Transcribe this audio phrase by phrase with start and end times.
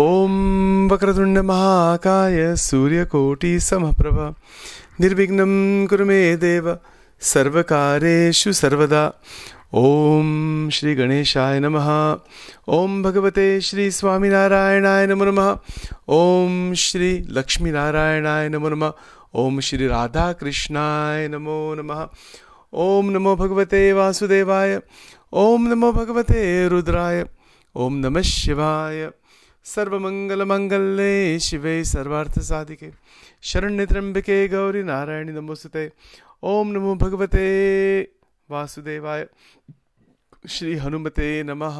[0.00, 4.34] ॐ वक्रतुण्डमहाकाय सूर्यकोटिसमप्रभ
[5.00, 6.78] निर्विघ्नं कुरु मे देव,
[7.20, 9.12] सर्वकारेषु सर्वदा।
[9.74, 12.16] ॐ श्रीगणेशाय नमः।
[12.68, 15.56] ॐ भगवते श्रीस्वामिनारायणाय नमो नमः।
[16.08, 18.92] ॐ श्रीलक्ष्मीनारायणाय नमो नमः।
[19.34, 22.08] ॐ श्रीराधाकृष्णाय नमो नमः।
[22.74, 24.80] ॐ नमो भगवते वासुदेवाय।
[25.32, 27.26] ॐ नमो भगवते रुद्राय।
[27.76, 29.10] ॐ नमः शिवाय।
[29.64, 32.90] सर्वमङ्गलमङ्गले शिवे सर्वार्थसाधिके
[33.42, 35.84] शरण्यत्र्यम्बिके गौरि नारायणि नमोस्तुते।
[36.42, 37.46] ॐ नमो भगवते
[38.50, 39.28] वासुदेवाय।
[40.48, 41.78] श्रीहनुमते नमः।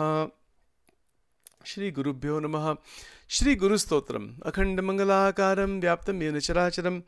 [1.66, 2.74] श्रीगुरुभ्यो नमः।
[3.28, 7.00] श्रीगुरुस्तोत्रम् अखण्डमङ्गलाकारं व्याप्तं येन चराचरं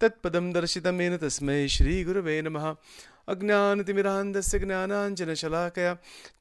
[0.00, 2.74] तत्पदं दर्शितं येन तस्मै श्रीगुरवे नमः।
[3.32, 5.92] अज्ञानतिमिरान्धस्य ज्ञानाञ्जनशलाकया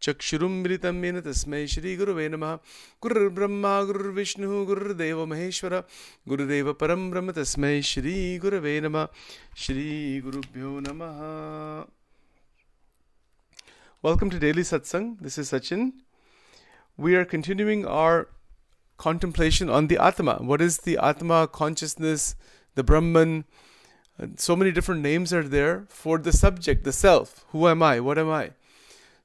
[0.06, 2.56] चक्षुरुं मिलितं येन तस्मै श्रीगुरुवे नमः
[3.04, 5.76] गुरुर्ब्रह्मा गुरुर्विष्णुः गुरुर्देवो महेश्वर
[6.30, 9.08] गुरुदेव परं ब्रह्म तस्मै श्रीगुरवे नमः
[9.66, 11.24] श्रीगुरुभ्यो नमः
[14.02, 15.20] Welcome to Daily Satsang.
[15.20, 15.92] This is Sachin.
[16.98, 18.30] We are continuing our
[18.98, 20.36] contemplation on the Atma.
[20.42, 22.36] What is the Atma consciousness,
[22.76, 23.44] the Brahman?
[24.20, 27.46] Uh, So many different names are there for the subject, the self.
[27.52, 28.00] Who am I?
[28.00, 28.52] What am I?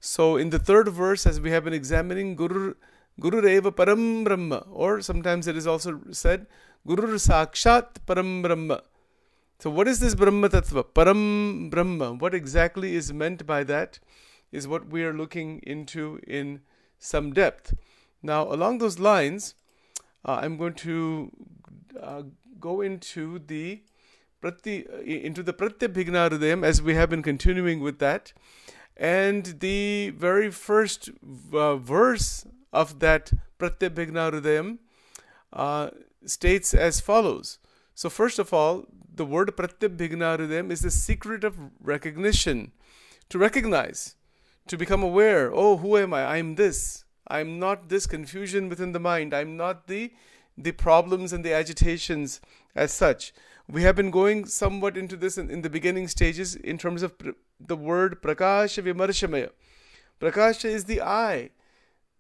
[0.01, 2.75] So in the third verse, as we have been examining, Guru
[3.21, 6.47] Guru Reva Param Brahma, or sometimes it is also said
[6.87, 8.83] Guru Sakshat Param Brahma.
[9.61, 10.85] So what is this Brahma Tattva?
[10.85, 12.13] Param Brahma.
[12.13, 13.99] What exactly is meant by that
[14.53, 16.61] is what we are looking into in
[16.99, 17.75] some depth.
[18.23, 19.55] Now, along those lines,
[20.25, 21.31] uh, I'm going to
[22.01, 22.23] uh,
[22.61, 23.83] go into the
[24.45, 28.33] prati, into the Pratyabhigna Hridayam as we have been continuing with that.
[28.97, 31.11] And the very first
[31.53, 34.79] uh, verse of that Pratyabhigna Hridayam
[35.53, 35.91] uh,
[36.27, 37.59] states as follows.
[37.95, 42.73] So, first of all, the word Pratyabhigna Hridayam is the secret of recognition,
[43.31, 44.17] to recognize,
[44.69, 45.51] to become aware.
[45.55, 46.37] Oh, who am I?
[46.37, 47.05] I'm this.
[47.29, 49.33] I'm not this confusion within the mind.
[49.33, 50.13] I'm not the
[50.57, 52.41] the problems and the agitations
[52.77, 53.33] as such.
[53.69, 57.17] We have been going somewhat into this in, in the beginning stages in terms of
[57.19, 59.51] pr- the word prakasha vimarshamaya.
[60.21, 61.51] Prakasha is the eye.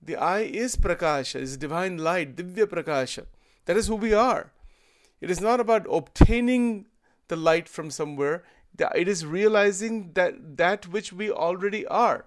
[0.02, 3.26] The eye is prakasha, is divine light, divya prakasha.
[3.66, 4.52] That is who we are.
[5.20, 6.86] It is not about obtaining
[7.28, 8.44] the light from somewhere.
[8.94, 12.26] It is realizing that that which we already are.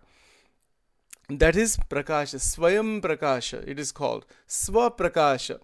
[1.29, 3.67] That is prakasha, swayam prakasha.
[3.67, 5.59] It is called swa prakasha.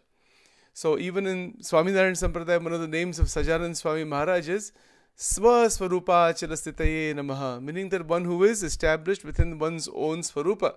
[0.73, 4.71] So even in Swaminarayan Sampradaya, one of the names of Sahajanand Swami Maharaj is
[5.15, 10.73] Swa Swarupa Charastitaye Namaha, meaning that one who is established within one's own Swarupa.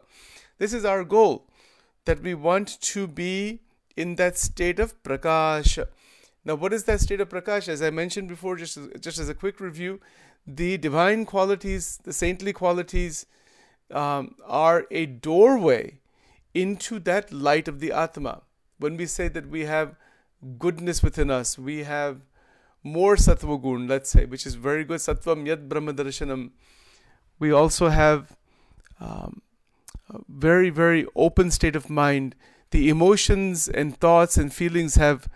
[0.58, 1.46] This is our goal,
[2.04, 3.60] that we want to be
[3.96, 5.86] in that state of Prakasha.
[6.44, 7.68] Now, what is that state of Prakasha?
[7.68, 10.00] As I mentioned before, just as, just as a quick review,
[10.46, 13.24] the divine qualities, the saintly qualities,
[13.90, 16.00] um, are a doorway
[16.52, 18.42] into that light of the Atma
[18.78, 19.96] when we say that we have
[20.58, 22.20] goodness within us, we have
[22.82, 26.50] more sattva gun, let's say, which is very good, sattvam yad brahma darshanam.
[27.38, 28.36] We also have
[29.00, 29.42] um,
[30.08, 32.34] a very, very open state of mind.
[32.70, 35.28] The emotions and thoughts and feelings have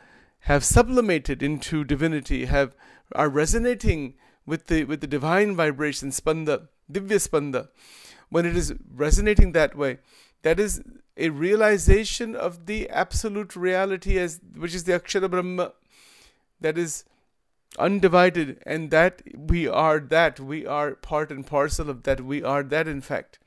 [0.44, 2.74] have sublimated into divinity, have
[3.14, 4.14] are resonating
[4.46, 7.68] with the with the divine vibration, spanda, divya spanda.
[8.30, 9.98] When it is resonating that way,
[10.42, 10.80] that is
[11.16, 15.72] a realization of the absolute reality as which is the akshara brahma
[16.60, 17.04] that is
[17.78, 22.62] undivided and that we are that we are part and parcel of that we are
[22.62, 23.38] that in fact.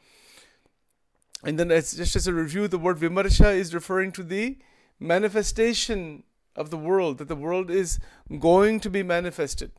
[1.43, 4.57] And then as just as a review the word vimarsha is referring to the
[4.99, 6.23] manifestation
[6.55, 7.99] of the world that the world is
[8.39, 9.71] going to be manifested.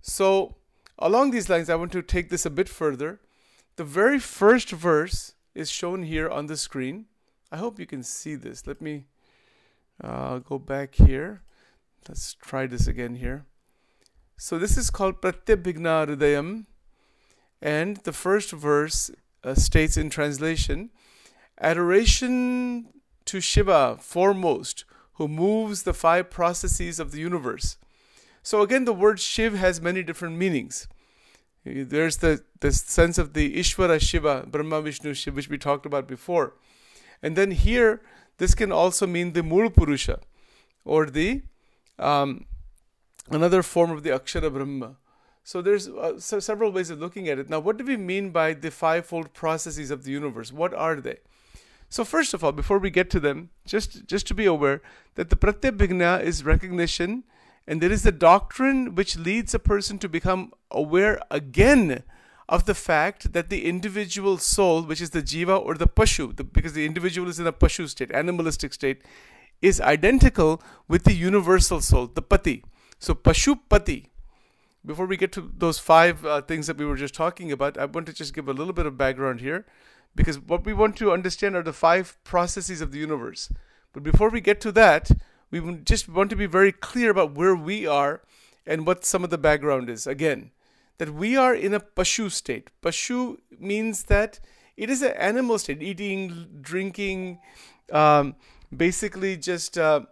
[0.00, 0.56] So
[0.98, 3.20] along these lines i want to take this a bit further.
[3.76, 7.06] The very first verse is shown here on the screen.
[7.52, 8.66] I hope you can see this.
[8.66, 9.06] Let me
[10.02, 11.42] uh, go back here.
[12.08, 13.44] Let's try this again here.
[14.36, 16.64] So this is called Pratyabhigna Hridayam,
[17.60, 19.10] and the first verse
[19.44, 20.90] uh, states in translation,
[21.60, 22.88] adoration
[23.26, 27.76] to Shiva foremost, who moves the five processes of the universe.
[28.42, 30.88] So again, the word Shiv has many different meanings.
[31.64, 36.08] There's the, the sense of the Ishvara Shiva, Brahma Vishnu Shiva, which we talked about
[36.08, 36.54] before.
[37.22, 38.00] And then here,
[38.38, 40.20] this can also mean the Mul Purusha,
[40.84, 41.42] or the
[41.98, 42.46] um,
[43.30, 44.96] another form of the Akshara Brahma.
[45.44, 47.50] So there's uh, so several ways of looking at it.
[47.50, 50.52] Now, what do we mean by the fivefold processes of the universe?
[50.52, 51.18] What are they?
[51.88, 54.80] So first of all, before we get to them, just just to be aware
[55.16, 57.24] that the pratyabhigna is recognition,
[57.66, 62.02] and there is a doctrine which leads a person to become aware again
[62.48, 66.42] of the fact that the individual soul, which is the jiva or the pashu, the,
[66.42, 69.02] because the individual is in a pashu state, animalistic state,
[69.62, 72.64] is identical with the universal soul, the pati.
[72.98, 74.06] So pashupati.
[74.84, 77.84] Before we get to those five uh, things that we were just talking about, I
[77.84, 79.66] want to just give a little bit of background here
[80.16, 83.52] because what we want to understand are the five processes of the universe.
[83.92, 85.10] But before we get to that,
[85.50, 88.22] we just want to be very clear about where we are
[88.66, 90.06] and what some of the background is.
[90.06, 90.50] Again,
[90.98, 92.70] that we are in a pashu state.
[92.82, 94.40] Pashu means that
[94.76, 97.40] it is an animal state, eating, drinking,
[97.92, 98.36] um,
[98.74, 100.02] basically just uh,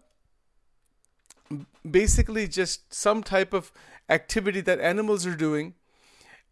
[1.88, 3.72] basically just some type of
[4.08, 5.74] activity that animals are doing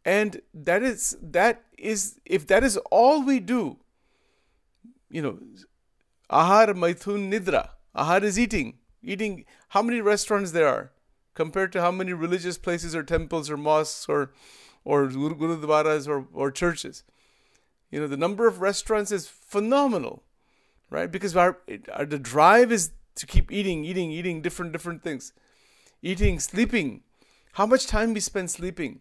[0.04, 3.76] and that is that is if that is all we do
[5.10, 5.38] you know
[6.30, 7.62] ahar maithun nidra
[7.96, 10.90] ahar is eating eating how many restaurants there are
[11.34, 14.32] compared to how many religious places or temples or mosques or
[14.84, 17.02] or gurudwaras or, or churches
[17.90, 20.22] you know the number of restaurants is phenomenal
[20.90, 21.58] right because our,
[21.92, 25.32] our the drive is to keep eating eating eating different different things
[26.02, 27.02] eating sleeping
[27.56, 29.00] how much time we spend sleeping.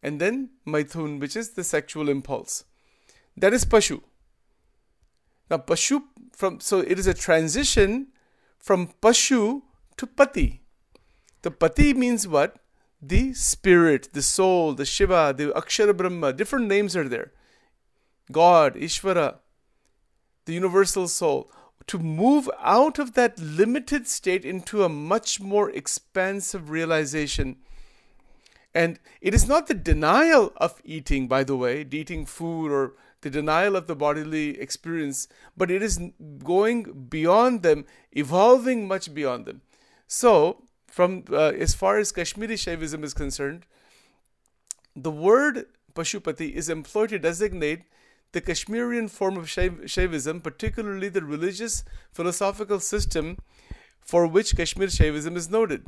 [0.00, 2.64] And then maithun, which is the sexual impulse.
[3.36, 4.00] That is pashu.
[5.50, 8.06] Now pashu from so it is a transition
[8.60, 9.62] from pashu
[9.96, 10.62] to pati.
[11.42, 12.56] The pati means what?
[13.02, 17.32] The spirit, the soul, the Shiva, the Akshara Brahma, different names are there.
[18.30, 19.36] God, Ishvara,
[20.44, 21.50] the universal soul.
[21.86, 27.56] To move out of that limited state into a much more expansive realization
[28.74, 33.30] and it is not the denial of eating, by the way, eating food or the
[33.30, 36.00] denial of the bodily experience, but it is
[36.42, 39.60] going beyond them, evolving much beyond them.
[40.06, 43.66] So, from uh, as far as Kashmiri Shaivism is concerned,
[44.96, 47.82] the word Pashupati is employed to designate
[48.32, 53.38] the Kashmirian form of Shaivism, particularly the religious philosophical system
[54.00, 55.86] for which Kashmir Shaivism is noted.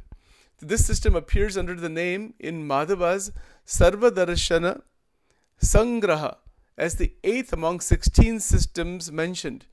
[0.61, 3.33] This system appears under the name in Madhava's
[3.67, 4.83] Sarvadarshana
[5.61, 6.37] Sangraha
[6.77, 9.67] as the eighth among 16 systems mentioned.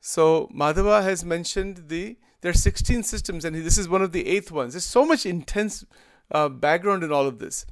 [0.00, 4.26] So Madhava has mentioned the there are 16 systems, and this is one of the
[4.26, 4.72] eighth ones.
[4.72, 5.84] There's so much intense
[6.30, 7.66] uh, background in all of this.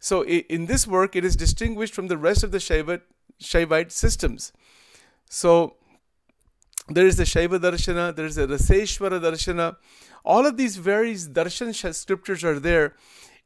[0.00, 3.00] So in this work, it is distinguished from the rest of the Shaiva,
[3.40, 4.52] Shaivite systems.
[5.30, 5.76] So
[6.88, 9.76] there is the Shaiva Darshana, there is the Raseshwara Darshana,
[10.24, 12.94] all of these various darshan scriptures are there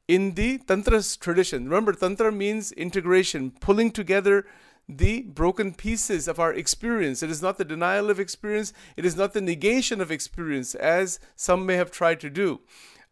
[0.09, 1.65] in the Tantra tradition.
[1.65, 4.47] Remember, Tantra means integration, pulling together
[4.89, 7.23] the broken pieces of our experience.
[7.23, 11.21] It is not the denial of experience, it is not the negation of experience, as
[11.37, 12.61] some may have tried to do.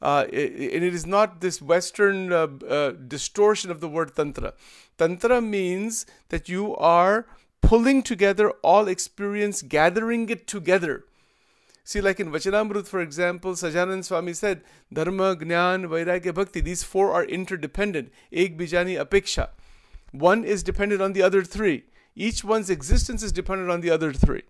[0.02, 4.54] Uh, and it is not this Western uh, uh, distortion of the word Tantra.
[4.96, 7.26] Tantra means that you are
[7.60, 11.04] pulling together all experience, gathering it together
[11.90, 17.12] See, like in Vachanamrut, for example, Sahajanand Swami said, Dharma, Gnan, Vairagya, Bhakti, these four
[17.12, 18.12] are interdependent.
[18.31, 19.49] Ek bijani apeksha.
[20.12, 21.87] One is dependent on the other three.
[22.14, 24.42] Each one's existence is dependent on the other three.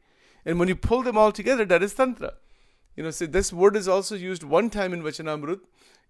[0.45, 2.35] And when you pull them all together, that is Tantra.
[2.95, 5.61] You know, see, this word is also used one time in Vachanamrut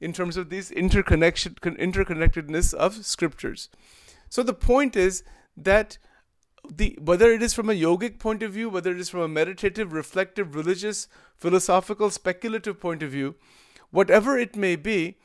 [0.00, 3.68] in terms of these interconnection, interconnectedness of scriptures.
[4.28, 5.22] So the point is
[5.56, 5.96] that
[6.70, 9.28] the whether it is from a yogic point of view, whether it is from a
[9.28, 13.34] meditative, reflective, religious, philosophical, speculative point of view,
[13.90, 15.18] whatever it may be,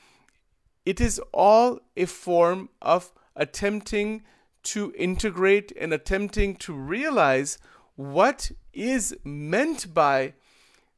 [0.86, 4.24] it is all a form of attempting
[4.64, 7.58] to integrate and attempting to realize
[7.96, 10.34] what is meant by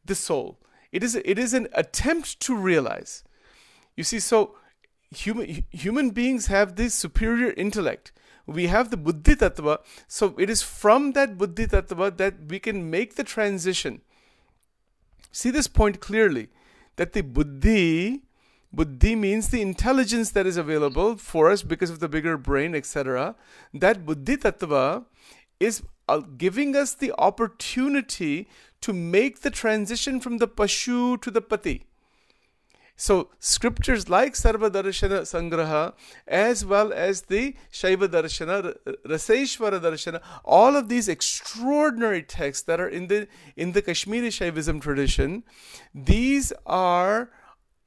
[0.05, 0.59] the soul.
[0.91, 3.23] It is it is an attempt to realize.
[3.95, 4.55] You see, so
[5.11, 8.11] human human beings have this superior intellect
[8.47, 9.79] we have the buddhi tattva.
[10.07, 14.01] So it is from that buddhi tattva that we can make the transition.
[15.31, 16.49] See this point clearly
[16.95, 18.23] that the buddhi
[18.73, 23.35] buddhi means the intelligence that is available for us because of the bigger brain etc
[23.73, 25.05] that buddhi tattva
[25.59, 28.47] is uh, giving us the opportunity
[28.81, 31.85] to make the transition from the pashu to the pati
[32.99, 35.93] so scriptures like Sarva Darshana Sangraha
[36.27, 38.75] as well as the Shaiva Darshana,
[39.05, 44.81] Raseshwara Darshana, all of these extraordinary texts that are in the in the Kashmiri Shaivism
[44.81, 45.43] tradition,
[45.93, 47.29] these are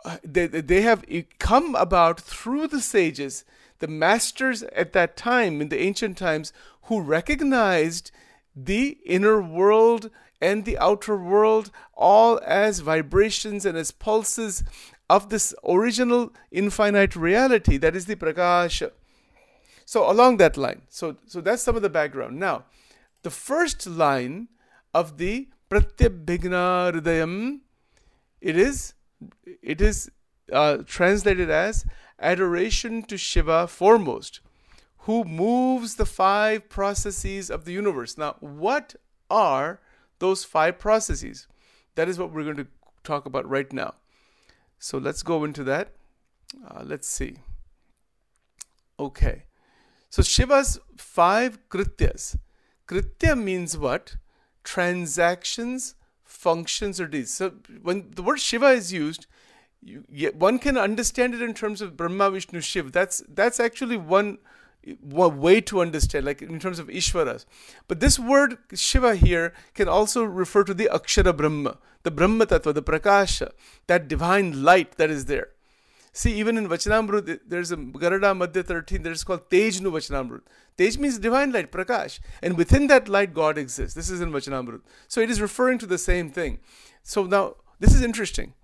[0.04, 1.04] uh, they, they have
[1.40, 3.44] come about through the sages,
[3.80, 6.52] the masters at that time in the ancient times
[6.82, 8.12] who recognized
[8.54, 10.08] the inner world
[10.40, 14.64] and the outer world all as vibrations and as pulses
[15.16, 18.90] of this original infinite reality that is the prakasha
[19.84, 22.64] so along that line so so that's some of the background now
[23.22, 24.36] the first line
[25.00, 25.34] of the
[25.70, 27.34] pratyabhigna hridayam
[28.40, 28.94] it is
[29.74, 30.10] it is
[30.52, 31.84] uh, translated as
[32.32, 34.40] adoration to shiva foremost
[35.04, 38.96] who moves the five processes of the universe now what
[39.30, 39.80] are
[40.20, 41.48] those five processes.
[41.96, 42.68] That is what we're going to
[43.02, 43.94] talk about right now.
[44.80, 45.92] So let's go into that.
[46.66, 47.36] Uh, let's see.
[48.98, 49.44] Okay.
[50.08, 52.36] So Shiva's five krityas.
[52.88, 54.16] Kritya means what?
[54.64, 55.94] Transactions,
[56.24, 57.32] functions, or deeds.
[57.32, 59.26] So when the word Shiva is used,
[59.82, 62.90] you, one can understand it in terms of Brahma, Vishnu, Shiva.
[62.90, 64.38] That's that's actually one one
[65.02, 67.44] way to understand, like in terms of Ishvaras.
[67.88, 72.74] But this word Shiva here can also refer to the Akshara Brahma, the Brahma Tattva,
[72.74, 73.50] the Prakasha,
[73.86, 75.48] that divine light that is there.
[76.12, 80.40] See, even in Vachanamrut, there's a Gadhada Madhya 13, there's called Tejnu Vachanamrut.
[80.76, 82.18] Tej means divine light, Prakash.
[82.42, 83.94] And within that light, God exists.
[83.94, 84.80] This is in Vachanamrut.
[85.06, 86.58] So it is referring to the same thing.
[87.04, 88.54] So now, this is interesting.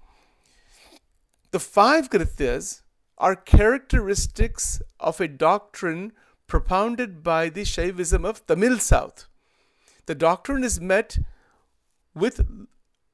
[1.53, 2.83] The five Krityas
[3.19, 6.13] are characteristics of a doctrine
[6.47, 9.27] propounded by the Shaivism of Tamil South.
[10.07, 11.19] The doctrine is met
[12.15, 12.47] with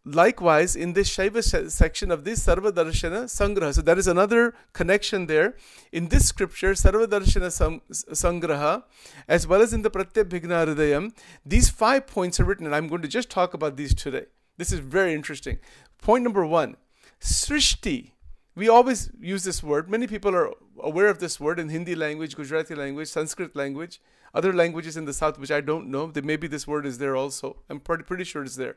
[0.05, 3.75] likewise in this Shaiva section of the Sarva Darshana Sangraha.
[3.75, 5.55] So there is another connection there.
[5.93, 8.83] In this scripture, Sarva Darshana Sangraha,
[9.29, 11.15] as well as in the Pratyabhigna Hridayam,
[11.47, 14.27] these five points are written, and I'm going to just talk about these today.
[14.57, 15.59] This is very interesting.
[15.99, 16.77] Point number one
[17.21, 18.11] Srishti
[18.55, 19.89] we always use this word.
[19.91, 24.01] Many people are aware of this word in Hindi language, Gujarati language, Sanskrit language,
[24.35, 26.13] other languages in the south which I don't know.
[26.23, 27.63] Maybe this word is there also.
[27.71, 28.77] I'm pretty, pretty sure it's there.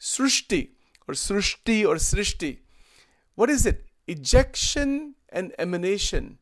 [0.00, 0.70] Srushti
[1.06, 2.58] or Srushti or Srishti.
[3.34, 3.84] What is it?
[4.06, 6.38] Ejection and emanation.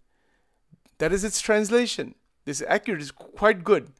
[0.98, 2.14] That is its translation.
[2.44, 3.92] This is accurate, is quite good.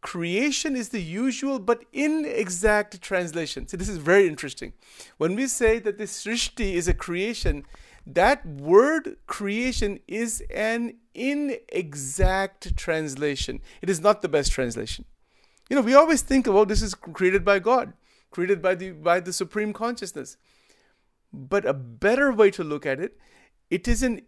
[0.00, 3.68] Creation is the usual but inexact translation.
[3.68, 4.72] See, this is very interesting.
[5.16, 7.64] When we say that this Srishti is a creation,
[8.06, 13.60] that word creation is an inexact translation.
[13.80, 15.04] It is not the best translation.
[15.70, 17.92] You know, we always think about oh, this is created by God,
[18.30, 20.36] created by the by the supreme consciousness.
[21.32, 23.18] But a better way to look at it,
[23.70, 24.22] it is an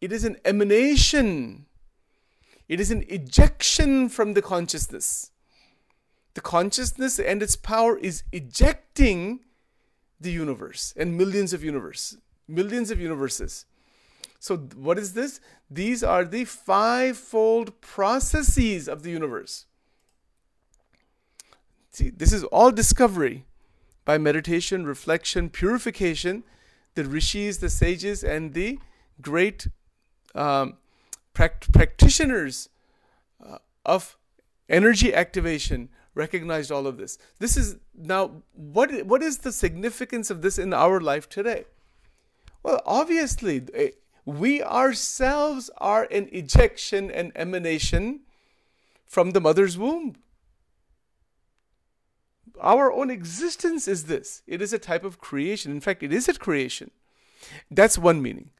[0.00, 1.66] it is an emanation.
[2.68, 5.30] It is an ejection from the consciousness.
[6.34, 9.40] The consciousness and its power is ejecting
[10.20, 12.18] the universe and millions of universes
[12.48, 13.66] millions of universes.
[14.40, 15.40] So, what is this?
[15.70, 19.66] These are the fivefold processes of the universe.
[21.90, 23.44] See, this is all discovery
[24.04, 26.44] by meditation, reflection, purification.
[26.94, 28.78] The rishis, the sages, and the
[29.20, 29.68] great
[30.34, 30.78] um,
[31.34, 32.68] pract- practitioners
[33.44, 34.16] uh, of
[34.68, 37.18] energy activation recognized all of this.
[37.38, 41.64] This is now what what is the significance of this in our life today?
[42.68, 43.92] Well, obviously, eh,
[44.26, 48.20] we ourselves are an ejection and emanation
[49.06, 50.16] from the mother's womb.
[52.60, 54.42] Our own existence is this.
[54.46, 55.72] It is a type of creation.
[55.72, 56.90] In fact, it is a creation.
[57.70, 58.50] That's one meaning.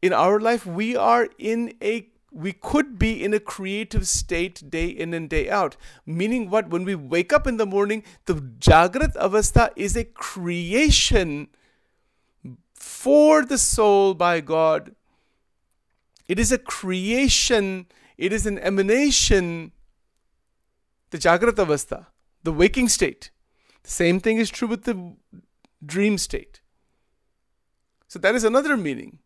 [0.00, 4.86] In our life, we are in a we could be in a creative state day
[4.88, 5.76] in and day out.
[6.04, 6.68] Meaning what?
[6.68, 11.46] When we wake up in the morning, the Jagrat Avastha is a creation
[13.02, 14.94] for the soul by God.
[16.28, 19.72] It is a creation, it is an emanation,
[21.10, 22.06] the Jagrata Avastha,
[22.44, 23.32] the waking state.
[23.82, 25.16] The same thing is true with the
[25.84, 26.60] dream state.
[28.06, 29.18] So that is another meaning.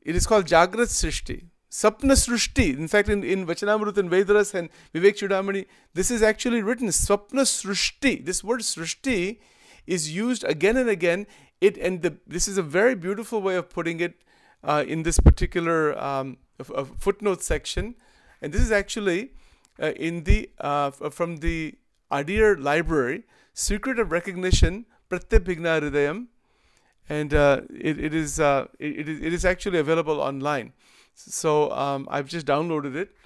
[0.00, 1.48] It is called Jagrat Srishti.
[1.70, 2.78] Sapna Srishti.
[2.78, 7.44] In fact, in, in Vachanamrut and Vedaras and Vivek Chudamani, this is actually written Sapna
[7.44, 8.24] Srishti.
[8.24, 9.40] This word Srishti
[9.88, 11.26] is used again and again
[11.60, 14.14] it and the, this is a very beautiful way of putting it
[14.62, 16.36] uh, in this particular um,
[16.98, 17.94] footnote section,
[18.42, 19.30] and this is actually
[19.80, 21.74] uh, in the uh, from the
[22.10, 26.26] Adyar library, Secret of Recognition, Pratyabhigna Hridayam,
[27.08, 30.72] and uh, it, it is uh, it, it is actually available online.
[31.14, 33.16] So um, I've just downloaded it,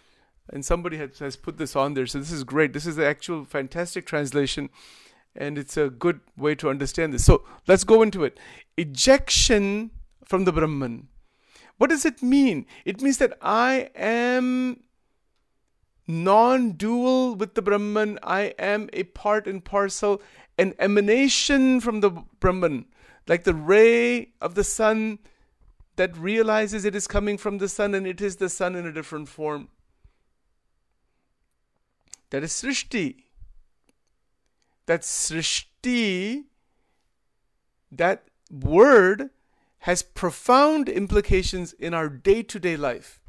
[0.50, 2.06] and somebody has, has put this on there.
[2.06, 2.72] So this is great.
[2.72, 4.70] This is the actual fantastic translation
[5.34, 7.24] and it's a good way to understand this.
[7.24, 8.38] So let's go into it.
[8.76, 9.90] Ejection
[10.24, 11.08] from the Brahman.
[11.78, 12.66] What does it mean?
[12.84, 14.84] It means that I am
[16.06, 18.18] non dual with the Brahman.
[18.22, 20.22] I am a part and parcel,
[20.58, 22.10] an emanation from the
[22.40, 22.86] Brahman,
[23.26, 25.18] like the ray of the sun
[25.96, 28.92] that realizes it is coming from the sun and it is the sun in a
[28.92, 29.68] different form.
[32.30, 33.24] That is Srishti.
[34.86, 36.44] That Srishti,
[37.90, 39.30] that word
[39.80, 43.20] has profound implications in our day to day life.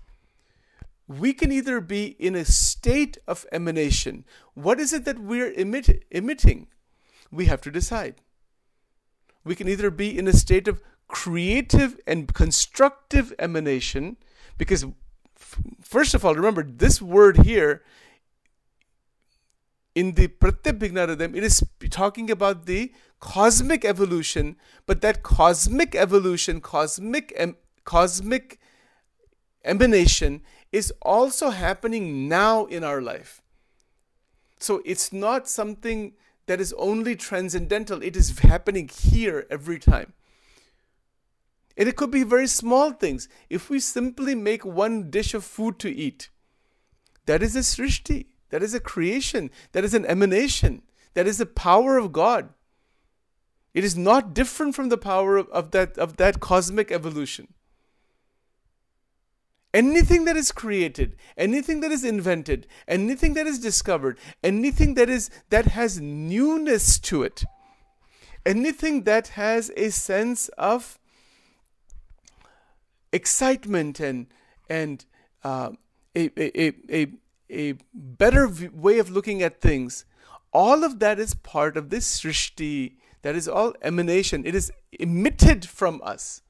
[1.07, 4.23] We can either be in a state of emanation.
[4.53, 6.67] What is it that we're emit- emitting?
[7.31, 8.21] We have to decide.
[9.43, 14.17] We can either be in a state of creative and constructive emanation,
[14.57, 14.85] because,
[15.35, 17.83] f- first of all, remember this word here
[19.95, 27.31] in the Pratyabhigna it is talking about the cosmic evolution, but that cosmic evolution, cosmic
[27.35, 28.59] em- cosmic
[29.63, 33.41] emanation is also happening now in our life.
[34.59, 36.13] So it's not something
[36.45, 40.13] that is only transcendental, it is happening here every time.
[41.77, 43.27] And it could be very small things.
[43.49, 46.29] If we simply make one dish of food to eat,
[47.25, 48.27] that is a srishti.
[48.53, 49.49] That is a creation.
[49.71, 50.83] That is an emanation.
[51.15, 52.49] That is the power of God.
[53.73, 57.47] It is not different from the power of, of, that, of that cosmic evolution.
[59.73, 65.31] Anything that is created, anything that is invented, anything that is discovered, anything that is
[65.49, 67.45] that has newness to it,
[68.45, 70.99] anything that has a sense of
[73.11, 74.27] excitement and
[74.69, 75.05] and
[75.43, 75.71] uh,
[76.15, 77.07] a, a, a,
[77.53, 80.05] a better way of looking at things,
[80.51, 82.95] all of that is part of this srishti.
[83.21, 84.45] That is all emanation.
[84.45, 86.41] It is emitted from us.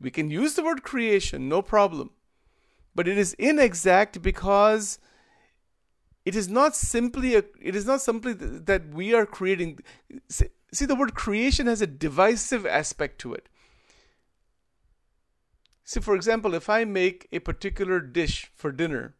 [0.00, 2.10] We can use the word creation, no problem.
[2.94, 4.98] But it is inexact because
[6.24, 9.80] it is not simply a, it is not simply that we are creating
[10.28, 13.48] see the word creation has a divisive aspect to it
[15.84, 19.14] see for example if i make a particular dish for dinner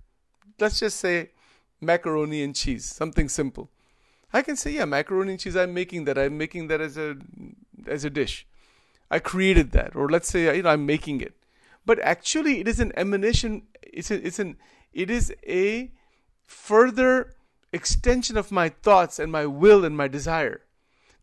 [0.59, 1.31] let's just say
[1.81, 3.71] macaroni and cheese, something simple.
[4.33, 5.57] I can say, yeah, macaroni and cheese.
[5.57, 6.17] I'm making that.
[6.17, 7.17] I'm making that as a
[7.87, 8.47] as a dish.
[9.11, 11.35] I created that, or let's say you know I'm making it.
[11.85, 13.63] But actually, it is an emanation.
[13.83, 14.57] It's a, it's an
[14.93, 15.91] it is a
[16.45, 17.35] further
[17.73, 20.63] extension of my thoughts and my will and my desire.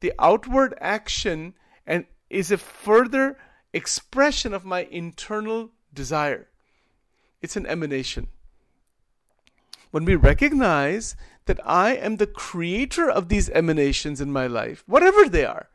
[0.01, 3.37] The outward action and is a further
[3.73, 6.47] expression of my internal desire.
[7.41, 8.27] It's an emanation
[9.91, 15.27] when we recognize that I am the creator of these emanations in my life, whatever
[15.27, 15.69] they are,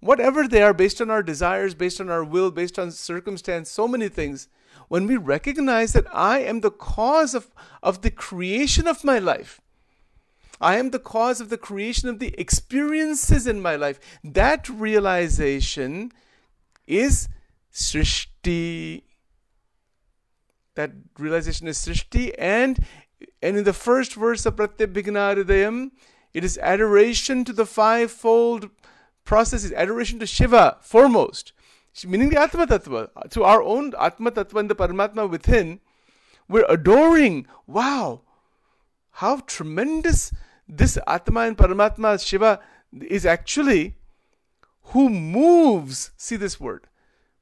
[0.00, 3.88] whatever they are, based on our desires, based on our will, based on circumstance, so
[3.88, 4.48] many things,
[4.86, 7.50] when we recognize that I am the cause of,
[7.82, 9.60] of the creation of my life,
[10.60, 16.12] I am the cause of the creation of the experiences in my life, that realization
[16.86, 17.28] is
[17.72, 19.02] Srishti.
[20.74, 22.78] That realization is Srishti, and
[23.42, 25.90] and in the first verse of Pratyabhigna
[26.34, 28.70] it is adoration to the fivefold
[29.24, 31.52] processes, adoration to Shiva foremost,
[32.06, 35.80] meaning the Atma Tattva, to our own Atma Tattva and the Paramatma within.
[36.48, 37.46] We're adoring.
[37.66, 38.22] Wow,
[39.12, 40.32] how tremendous
[40.68, 42.60] this Atma and Paramatma Shiva
[43.02, 43.96] is actually
[44.92, 46.86] who moves, see this word,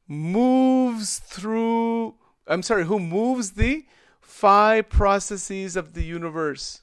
[0.08, 2.14] moves through,
[2.46, 3.84] I'm sorry, who moves the
[4.36, 6.82] five processes of the universe.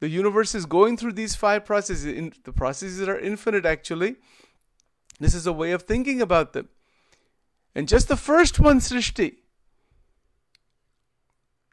[0.00, 2.06] The universe is going through these five processes.
[2.06, 4.16] In, the processes are infinite, actually.
[5.20, 6.70] This is a way of thinking about them.
[7.74, 9.36] And just the first one, Srishti,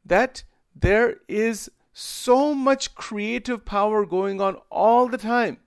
[0.06, 0.44] that
[0.76, 5.60] there is so much creative power going on all the time.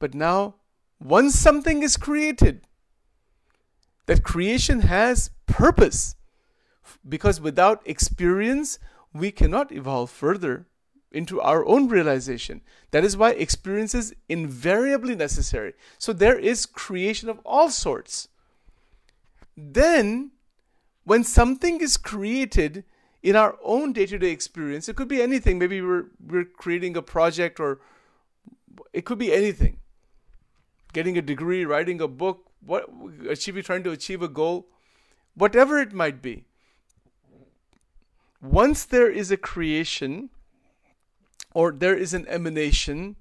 [0.00, 0.56] But now,
[1.00, 2.65] once something is created,
[4.06, 6.14] that creation has purpose.
[7.08, 8.78] Because without experience
[9.12, 10.66] we cannot evolve further
[11.10, 12.60] into our own realization.
[12.90, 15.72] That is why experience is invariably necessary.
[15.98, 18.28] So there is creation of all sorts.
[19.56, 20.32] Then
[21.04, 22.84] when something is created
[23.22, 25.58] in our own day-to-day experience it could be anything.
[25.58, 27.80] Maybe we're we're creating a project or
[28.92, 29.78] it could be anything.
[30.92, 32.88] Getting a degree writing a book what
[33.28, 34.66] achieving trying to achieve a goal
[35.34, 36.44] whatever it might be
[38.40, 40.30] once there is a creation
[41.54, 43.16] or there is an emanation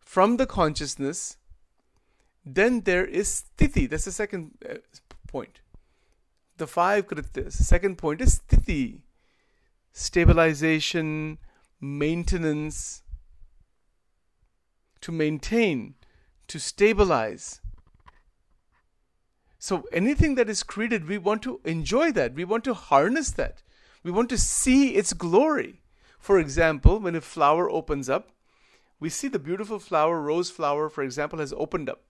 [0.00, 1.36] from the consciousness
[2.44, 4.74] then there is sthiti that's the second uh,
[5.26, 5.60] point
[6.58, 7.52] the five krityas.
[7.52, 9.00] Second point is sthiti,
[9.92, 11.38] stabilization,
[11.80, 13.02] maintenance,
[15.00, 15.94] to maintain,
[16.48, 17.60] to stabilize.
[19.58, 22.34] So anything that is created, we want to enjoy that.
[22.34, 23.62] We want to harness that.
[24.04, 25.80] We want to see its glory.
[26.18, 28.30] For example, when a flower opens up,
[29.00, 32.02] we see the beautiful flower, rose flower, for example, has opened up.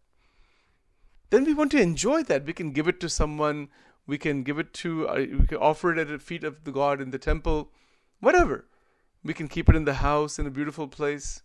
[1.31, 2.45] Then we want to enjoy that.
[2.45, 3.69] We can give it to someone.
[4.07, 6.73] We can give it to, uh, we can offer it at the feet of the
[6.73, 7.71] God in the temple,
[8.21, 8.67] whatever.
[9.23, 11.43] We can keep it in the house in a beautiful place.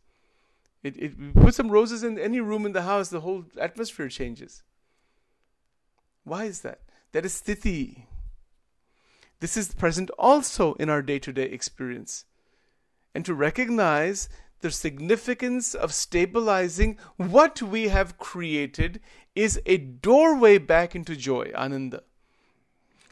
[0.81, 4.63] It, it put some roses in any room in the house, the whole atmosphere changes.
[6.23, 6.81] Why is that?
[7.11, 8.05] That is sthiti.
[9.39, 12.25] This is present also in our day to day experience.
[13.13, 14.29] And to recognize
[14.61, 19.01] the significance of stabilizing what we have created
[19.35, 22.03] is a doorway back into joy, ananda.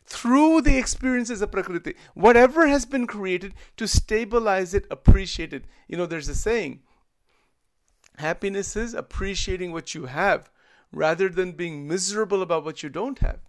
[0.06, 5.66] Through the experiences of Prakriti, whatever has been created, to stabilize it, appreciate it.
[5.88, 6.82] You know, there's a saying
[8.18, 10.50] happiness is appreciating what you have
[10.92, 13.40] rather than being miserable about what you don't have.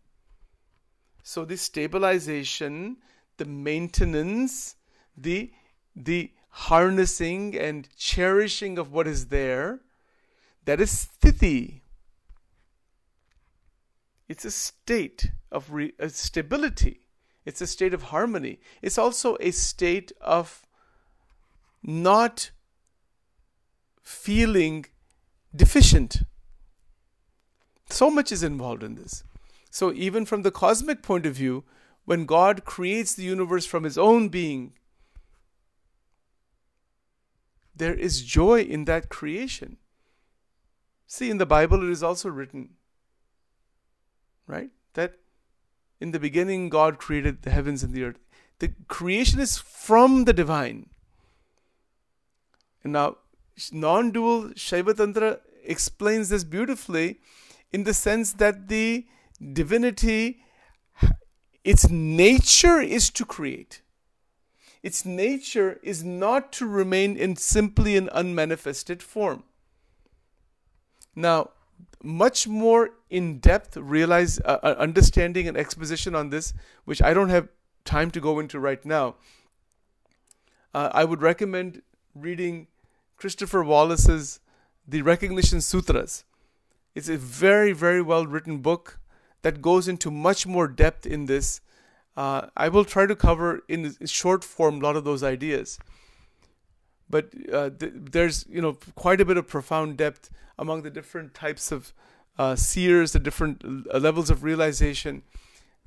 [1.23, 2.99] So the stabilization,
[3.37, 4.77] the maintenance,
[5.17, 5.53] the
[5.95, 9.81] the harnessing and cherishing of what is there,
[10.65, 11.81] that is sthiti.
[14.29, 17.01] It's a state of re- stability.
[17.45, 18.61] It's a state of harmony.
[18.81, 20.63] It's also a state of
[21.83, 22.51] not
[24.03, 24.87] feeling
[25.55, 26.23] deficient.
[27.93, 29.23] So much is involved in this.
[29.71, 31.65] So, even from the cosmic point of view,
[32.07, 34.73] when God creates the universe from His own being,
[37.77, 39.77] there is joy in that creation.
[41.07, 42.71] See, in the Bible, it is also written,
[44.47, 44.71] right?
[44.95, 45.19] That
[46.01, 48.19] in the beginning, God created the heavens and the earth.
[48.59, 50.89] The creation is from the divine.
[52.83, 53.19] And now,
[53.71, 57.21] non dual Shaiva Tantra explains this beautifully
[57.73, 59.07] in the sense that the
[59.53, 60.43] divinity,
[61.65, 63.83] its nature is to create.
[64.83, 69.45] Its nature is not to remain in simply an unmanifested form.
[71.15, 71.51] Now,
[72.03, 76.53] much more in depth realize uh, uh, understanding and exposition on this,
[76.85, 77.49] which I don't have
[77.85, 79.17] time to go into right now.
[80.75, 81.83] Uh, I would recommend
[82.15, 82.67] reading
[83.17, 84.41] Christopher Wallis's
[84.89, 86.25] The Recognition Sutras.
[86.95, 88.99] It's a very, very well written book
[89.43, 91.61] that goes into much more depth in this.
[92.17, 95.79] Uh, I will try to cover in short form a lot of those ideas.
[97.09, 101.35] But uh, th- there's you know quite a bit of profound depth among the different
[101.35, 101.93] types of
[102.39, 105.23] uh, seers, the different uh, levels of realization.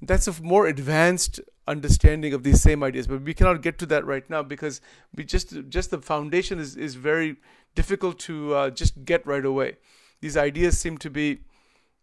[0.02, 4.06] That's a more advanced understanding of these same ideas, but we cannot get to that
[4.06, 4.82] right now because
[5.16, 7.38] we just just the foundation is is very
[7.76, 9.78] difficult to uh, just get right away
[10.22, 11.40] these ideas seem to be,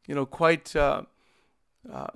[0.06, 1.02] you know, quite uh,
[1.90, 2.08] uh,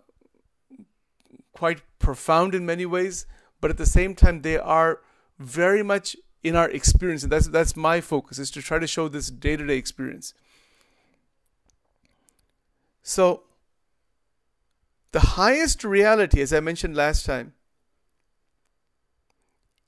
[1.53, 3.27] quite profound in many ways,
[3.61, 5.01] but at the same time they are
[5.39, 9.09] very much in our experience, and that's that's my focus is to try to show
[9.09, 10.35] this day to day experience.
[13.03, 13.43] So,
[15.13, 17.55] the highest reality, as I mentioned last time,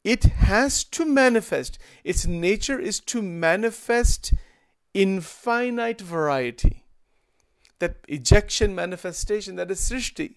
[0.05, 1.79] it has to manifest.
[2.03, 4.33] Its nature is to manifest
[4.94, 6.85] infinite variety.
[7.79, 10.37] That ejection manifestation, that is Srishti.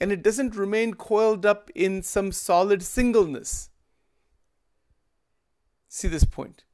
[0.00, 3.68] And it doesn't remain coiled up in some solid singleness.
[5.88, 6.64] See this point.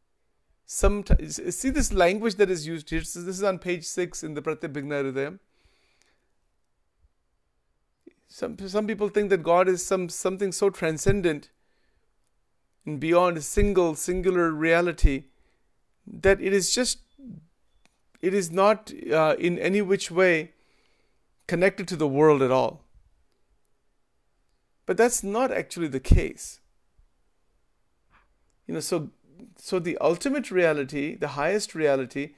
[0.64, 3.02] Sometimes, see this language that is used here.
[3.02, 5.38] So this is on page 6 in the Pratyabhigna Hridayam.
[8.28, 11.50] Some, some people think that God is some something so transcendent
[12.84, 15.24] and beyond a single, singular reality
[16.06, 17.00] that it is just
[18.22, 20.52] it is not uh, in any which way
[21.46, 22.82] connected to the world at all.
[24.84, 26.60] But that's not actually the case.
[28.66, 29.10] You know so
[29.56, 32.34] so the ultimate reality the highest reality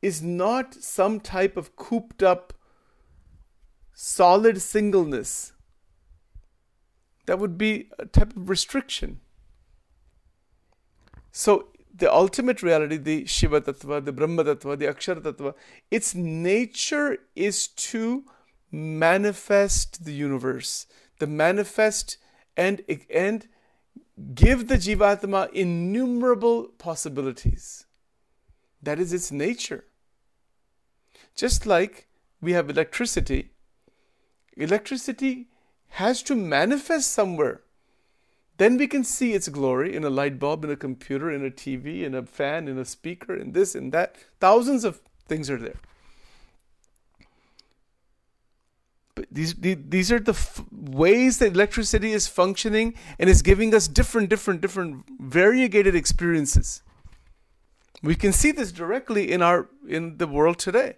[0.00, 2.54] is not some type of cooped up
[3.92, 5.52] solid singleness
[7.26, 9.20] that would be a type of restriction.
[11.30, 11.68] So
[12.00, 15.54] the ultimate reality, the Shiva Tattva, the Brahma Tattva, the Akshara Tattva,
[15.90, 18.24] its nature is to
[18.70, 20.86] manifest the universe,
[21.18, 22.16] the manifest
[22.56, 23.48] and and
[24.34, 27.86] give the Jivatma innumerable possibilities.
[28.82, 29.84] That is its nature.
[31.36, 32.08] Just like
[32.40, 33.50] we have electricity,
[34.56, 35.48] Electricity
[35.88, 37.62] has to manifest somewhere.
[38.60, 41.50] Then we can see its glory in a light bulb, in a computer, in a
[41.50, 44.16] TV, in a fan, in a speaker, in this, in that.
[44.38, 45.80] Thousands of things are there.
[49.14, 53.88] But these, these are the f- ways that electricity is functioning and is giving us
[53.88, 56.82] different, different, different variegated experiences.
[58.02, 60.96] We can see this directly in our in the world today.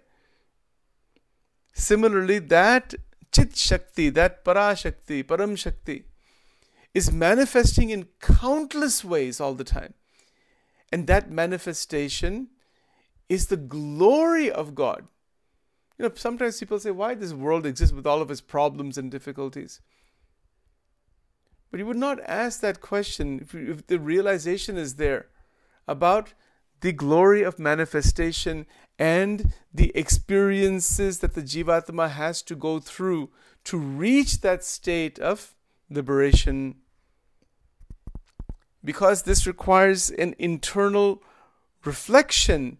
[1.73, 2.93] Similarly, that
[3.31, 6.03] Chit Shakti, that Para Shakti, Param Shakti,
[6.93, 9.93] is manifesting in countless ways all the time.
[10.91, 12.49] And that manifestation
[13.27, 15.07] is the glory of God.
[15.97, 19.09] You know, sometimes people say, why this world exists with all of its problems and
[19.09, 19.81] difficulties?
[21.71, 25.27] But you would not ask that question if, if the realization is there
[25.87, 26.33] about
[26.81, 28.67] the glory of manifestation
[28.99, 33.29] and the experiences that the Jivatma has to go through
[33.63, 35.55] to reach that state of
[35.89, 36.75] liberation.
[38.83, 41.21] Because this requires an internal
[41.85, 42.77] reflection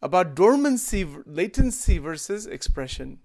[0.00, 3.20] about dormancy, latency versus expression.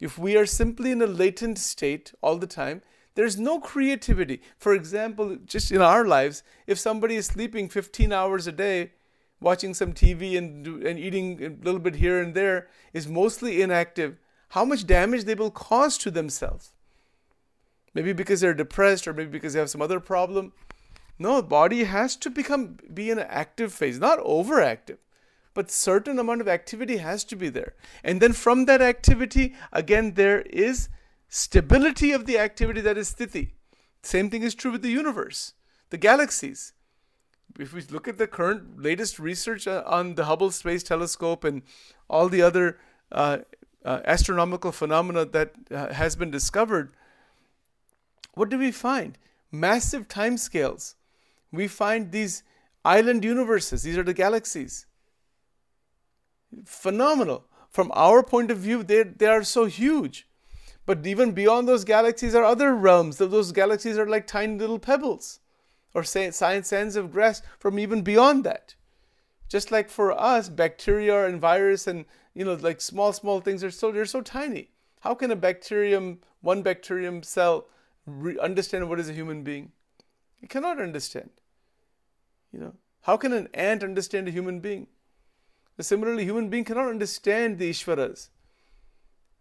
[0.00, 2.82] If we are simply in a latent state all the time,
[3.14, 4.42] there's no creativity.
[4.58, 8.92] For example, just in our lives, if somebody is sleeping 15 hours a day,
[9.40, 14.18] watching some TV and, and eating a little bit here and there, is mostly inactive,
[14.50, 16.72] how much damage they will cause to themselves.
[17.94, 20.52] Maybe because they're depressed or maybe because they have some other problem.
[21.18, 24.98] No, body has to become be in an active phase, not overactive
[25.54, 30.14] but certain amount of activity has to be there and then from that activity again
[30.14, 30.88] there is
[31.32, 33.52] stability of the activity that is sthiti.
[34.02, 35.54] Same thing is true with the universe,
[35.88, 36.74] the galaxies.
[37.58, 41.62] If we look at the current latest research uh, on the Hubble Space Telescope and
[42.08, 42.78] all the other
[43.10, 43.38] uh,
[43.82, 46.92] uh, astronomical phenomena that uh, has been discovered,
[48.34, 49.18] what do we find?
[49.50, 50.94] Massive timescales.
[51.50, 52.42] We find these
[52.84, 53.82] island universes.
[53.82, 54.86] These are the galaxies.
[56.64, 57.44] Phenomenal.
[57.70, 60.28] From our point of view, they, they are so huge.
[60.84, 63.18] But even beyond those galaxies are other realms.
[63.18, 65.40] Those galaxies are like tiny little pebbles
[65.94, 68.74] or science sands of grass from even beyond that.
[69.48, 73.70] Just like for us, bacteria and virus and you know like small small things are
[73.70, 74.70] so they're so tiny.
[75.00, 77.66] How can a bacterium, one bacterium cell,
[78.06, 79.72] re- understand what is a human being?
[80.42, 81.30] It cannot understand.
[82.52, 84.88] You know, how can an ant understand a human being?
[85.80, 88.28] Similarly, human being cannot understand the Ishwaras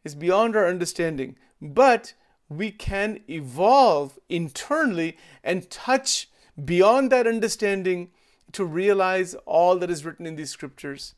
[0.03, 1.35] It's beyond our understanding.
[1.61, 2.13] But
[2.49, 6.29] we can evolve internally and touch
[6.63, 8.11] beyond that understanding
[8.53, 11.13] to realize all that is written in these scriptures.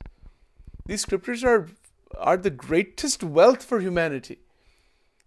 [0.85, 1.69] These scriptures are,
[2.17, 4.39] are the greatest wealth for humanity.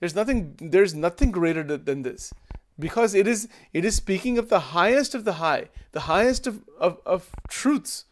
[0.01, 2.33] There's nothing, there's nothing greater than this.
[2.79, 6.63] Because it is, it is speaking of the highest of the high, the highest of,
[6.79, 8.05] of, of truths.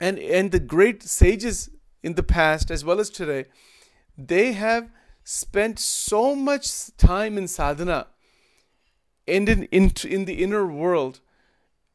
[0.00, 1.70] And, and the great sages
[2.02, 3.46] in the past as well as today
[4.16, 4.90] they have
[5.24, 8.06] spent so much time in sadhana
[9.26, 11.20] and in, in, in the inner world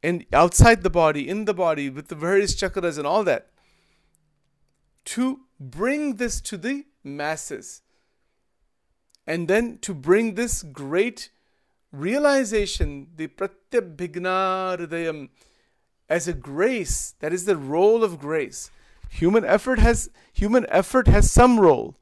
[0.02, 3.48] and outside the body, in the body, with the various chakras and all that,
[5.04, 7.82] to bring this to the masses.
[9.30, 11.30] And then to bring this great
[11.92, 15.28] realization, the pratyabhigna hridayam,
[16.08, 18.70] as a grace, that is the role of grace.
[19.08, 21.94] Human effort has human effort has some role,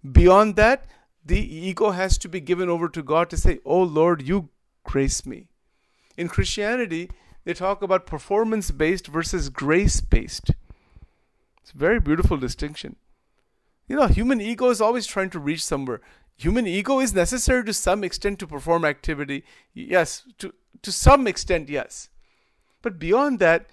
[0.00, 0.86] Beyond that,
[1.24, 4.48] the ego has to be given over to God to say, Oh Lord, you
[4.84, 5.48] grace me.
[6.16, 7.10] In Christianity,
[7.44, 10.50] they talk about performance based versus grace based.
[11.62, 12.96] It's a very beautiful distinction.
[13.88, 16.00] You know, human ego is always trying to reach somewhere.
[16.40, 19.44] Human ego is necessary to some extent to perform activity.
[19.74, 22.08] Yes, to, to some extent, yes.
[22.80, 23.68] But beyond that,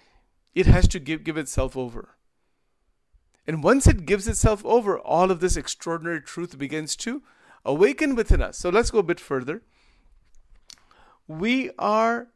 [0.54, 2.18] it has to give, give itself over.
[3.48, 7.24] And once it gives itself over, all of this extraordinary truth begins to
[7.64, 8.58] awaken within us.
[8.58, 9.62] So let's go a bit further.
[11.26, 12.28] We are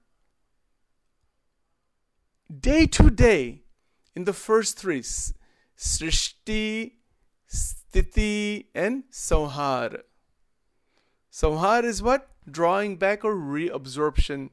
[2.57, 3.63] day to day
[4.15, 6.93] in the first three Srishti,
[7.53, 10.03] Sthiti, and Samhar.
[11.31, 12.29] Samhar is what?
[12.49, 14.49] Drawing back or reabsorption.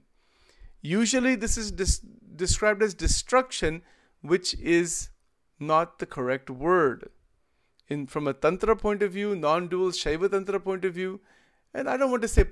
[0.80, 2.00] Usually, this is dis-
[2.36, 3.82] described as destruction,
[4.22, 5.10] which is
[5.58, 7.10] not the correct word.
[7.88, 11.20] In from a tantra point of view, non-dual Shaiva tantra point of view,
[11.74, 12.42] and I don't want to say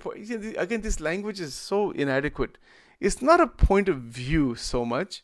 [0.56, 2.58] again this language is so inadequate.
[3.00, 5.22] It's not a point of view so much.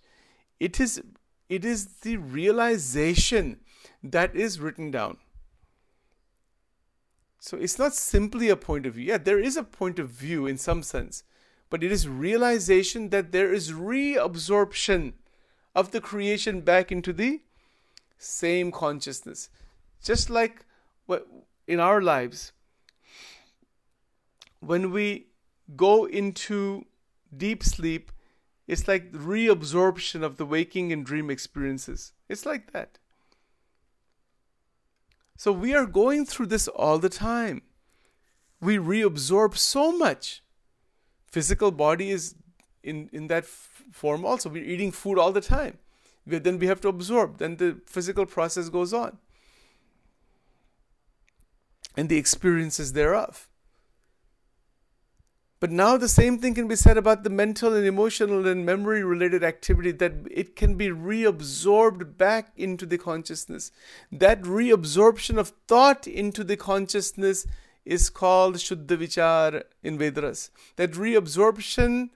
[0.61, 1.03] It is
[1.49, 3.61] it is the realization
[4.03, 5.17] that is written down.
[7.45, 9.07] So it's not simply a point of view.
[9.07, 11.25] Yeah, there is a point of view in some sense,
[11.71, 15.15] but it is realization that there is reabsorption
[15.75, 17.41] of the creation back into the
[18.17, 19.51] same consciousness.
[20.01, 20.65] Just like
[21.67, 22.53] in our lives,
[24.61, 25.27] when we
[25.75, 26.87] go into
[27.37, 28.13] deep sleep,
[28.69, 32.13] it's like reabsorption of the waking and dream experiences.
[32.29, 33.01] It's like that.
[35.43, 37.63] So we are going through this all the time.
[38.61, 40.41] We reabsorb so much.
[41.27, 42.37] Physical body is
[42.85, 44.51] in, in that f- form also.
[44.51, 45.79] We're eating food all the time.
[46.25, 47.39] Then we have to absorb.
[47.39, 49.19] Then the physical process goes on.
[51.97, 53.49] And the experiences thereof.
[55.63, 59.05] But now the same thing can be said about the mental and emotional and memory
[59.05, 63.71] related activity that it can be reabsorbed back into the consciousness.
[64.11, 67.47] That reabsorption of thought into the consciousness
[67.85, 70.51] is called Shuddha Vichar in Vedas.
[70.75, 72.11] That reabsorption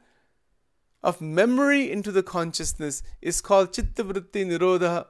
[1.04, 5.06] of memory into the consciousness is called Chitta Vritti Nirodha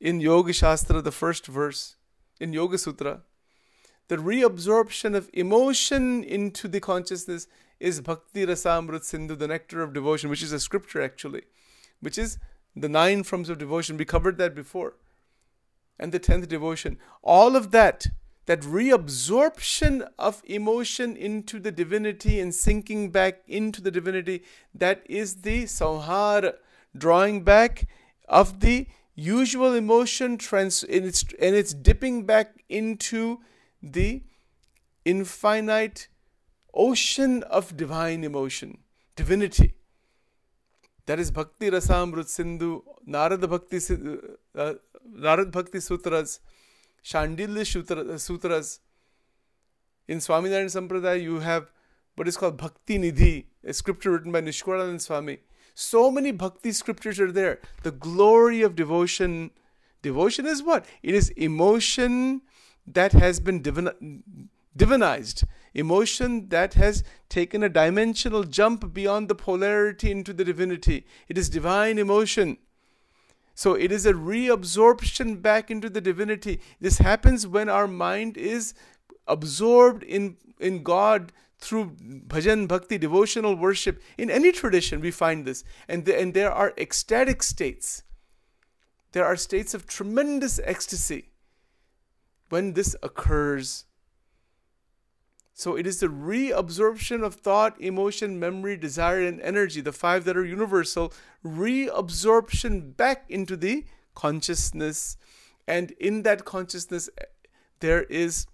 [0.00, 1.96] in Yoga Shastra, the first verse,
[2.40, 3.20] in Yoga Sutra
[4.10, 7.46] the reabsorption of emotion into the consciousness
[7.78, 11.42] is Bhakti Rasamrit Sindhu, the nectar of devotion, which is a scripture actually,
[12.00, 12.36] which is
[12.74, 13.96] the nine forms of devotion.
[13.96, 14.96] We covered that before.
[15.96, 16.98] And the tenth devotion.
[17.22, 18.08] All of that,
[18.46, 24.42] that reabsorption of emotion into the divinity and sinking back into the divinity,
[24.74, 26.54] that is the samhara,
[26.98, 27.86] drawing back
[28.28, 33.38] of the usual emotion trans it's and it's dipping back into
[33.82, 34.22] the
[35.04, 36.08] infinite
[36.74, 38.78] ocean of divine emotion,
[39.16, 39.74] divinity.
[41.06, 43.78] That is Bhakti Rasamrut Sindhu, Narad Bhakti,
[44.56, 44.74] uh,
[45.12, 46.40] Narad Bhakti Sutras,
[47.04, 48.80] Shandilya Sutras.
[50.06, 51.70] In Swaminarayan Sampradaya, you have
[52.16, 55.38] what is called Bhakti Nidhi, a scripture written by Nishkulanand Swami.
[55.74, 57.60] So many Bhakti scriptures are there.
[57.82, 59.50] The glory of devotion.
[60.02, 60.84] Devotion is what?
[61.02, 62.42] It is emotion
[62.94, 64.20] that has been divin-
[64.76, 71.06] divinized, emotion that has taken a dimensional jump beyond the polarity into the divinity.
[71.28, 72.58] It is divine emotion.
[73.54, 76.60] So it is a reabsorption back into the divinity.
[76.80, 78.74] This happens when our mind is
[79.26, 84.00] absorbed in, in God through bhajan, bhakti, devotional worship.
[84.16, 85.62] In any tradition, we find this.
[85.88, 88.02] And, the, and there are ecstatic states.
[89.12, 91.29] There are states of tremendous ecstasy
[92.50, 93.86] when this occurs.
[95.54, 100.36] So it is the reabsorption of thought, emotion, memory, desire, and energy, the five that
[100.36, 101.12] are universal,
[101.44, 103.84] reabsorption back into the
[104.14, 105.16] consciousness.
[105.66, 107.10] And in that consciousness,
[107.80, 108.46] there is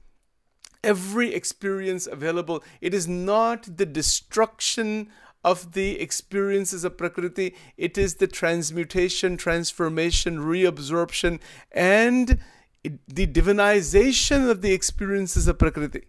[0.82, 2.62] every experience available.
[2.80, 5.08] It is not the destruction
[5.44, 11.38] of the experiences of Prakriti, it is the transmutation, transformation, reabsorption,
[11.70, 12.40] and
[13.08, 16.04] the divinization of the experiences of Prakriti.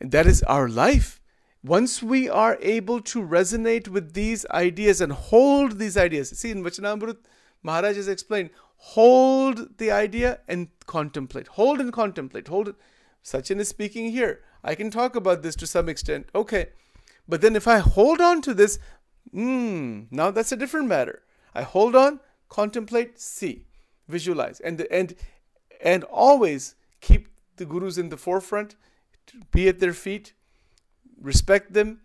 [0.00, 1.20] And that is our life.
[1.64, 6.62] Once we are able to resonate with these ideas and hold these ideas, see in
[6.62, 7.18] Vachanamrut,
[7.62, 11.48] Maharaj has explained hold the idea and contemplate.
[11.48, 12.46] Hold and contemplate.
[12.48, 12.76] Hold it.
[13.24, 14.40] Sachin is speaking here.
[14.62, 16.28] I can talk about this to some extent.
[16.34, 16.68] Okay.
[17.28, 18.78] But then if I hold on to this,
[19.32, 21.22] hmm, now that's a different matter.
[21.54, 23.64] I hold on, contemplate, see,
[24.08, 25.14] visualize, and and
[25.82, 28.76] and always keep the gurus in the forefront,
[29.50, 30.32] be at their feet,
[31.20, 32.00] respect them,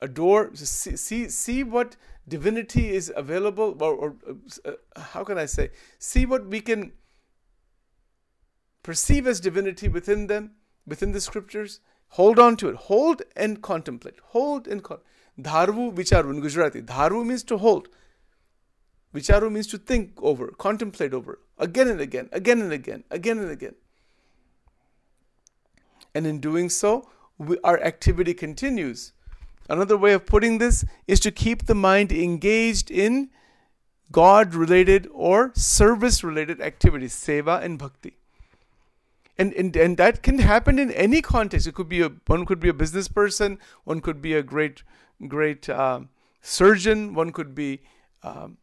[0.00, 1.96] adore, see see, see what
[2.28, 4.16] divinity is available, or, or
[4.64, 6.92] uh, how can I say, see what we can
[8.82, 10.52] perceive as divinity within them,
[10.86, 11.80] within the scriptures.
[12.10, 12.76] Hold on to it.
[12.76, 14.18] Hold and contemplate.
[14.26, 15.00] Hold and con-
[15.40, 16.82] Dharvu vicharu in Gujarati.
[16.82, 17.88] Dharvu means to hold.
[19.16, 23.50] Vicharu means to think over, contemplate over, again and again, again and again, again and
[23.50, 23.74] again.
[26.14, 27.08] And in doing so,
[27.38, 29.12] we, our activity continues.
[29.68, 33.30] Another way of putting this is to keep the mind engaged in
[34.12, 38.16] God related or service related activities, seva and bhakti.
[39.38, 41.66] And, and, and that can happen in any context.
[41.66, 44.82] It could be a, one could be a business person, one could be a great,
[45.26, 46.00] great uh,
[46.40, 47.80] surgeon, one could be
[48.22, 48.56] um,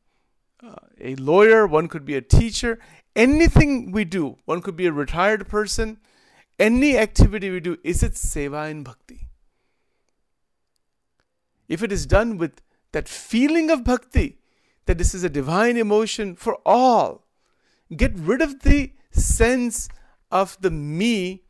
[0.99, 2.79] a lawyer, one could be a teacher.
[3.15, 5.99] Anything we do, one could be a retired person.
[6.59, 9.27] Any activity we do, is it seva and bhakti?
[11.67, 12.61] If it is done with
[12.91, 14.39] that feeling of bhakti,
[14.85, 17.25] that this is a divine emotion for all,
[17.95, 19.89] get rid of the sense
[20.31, 21.43] of the me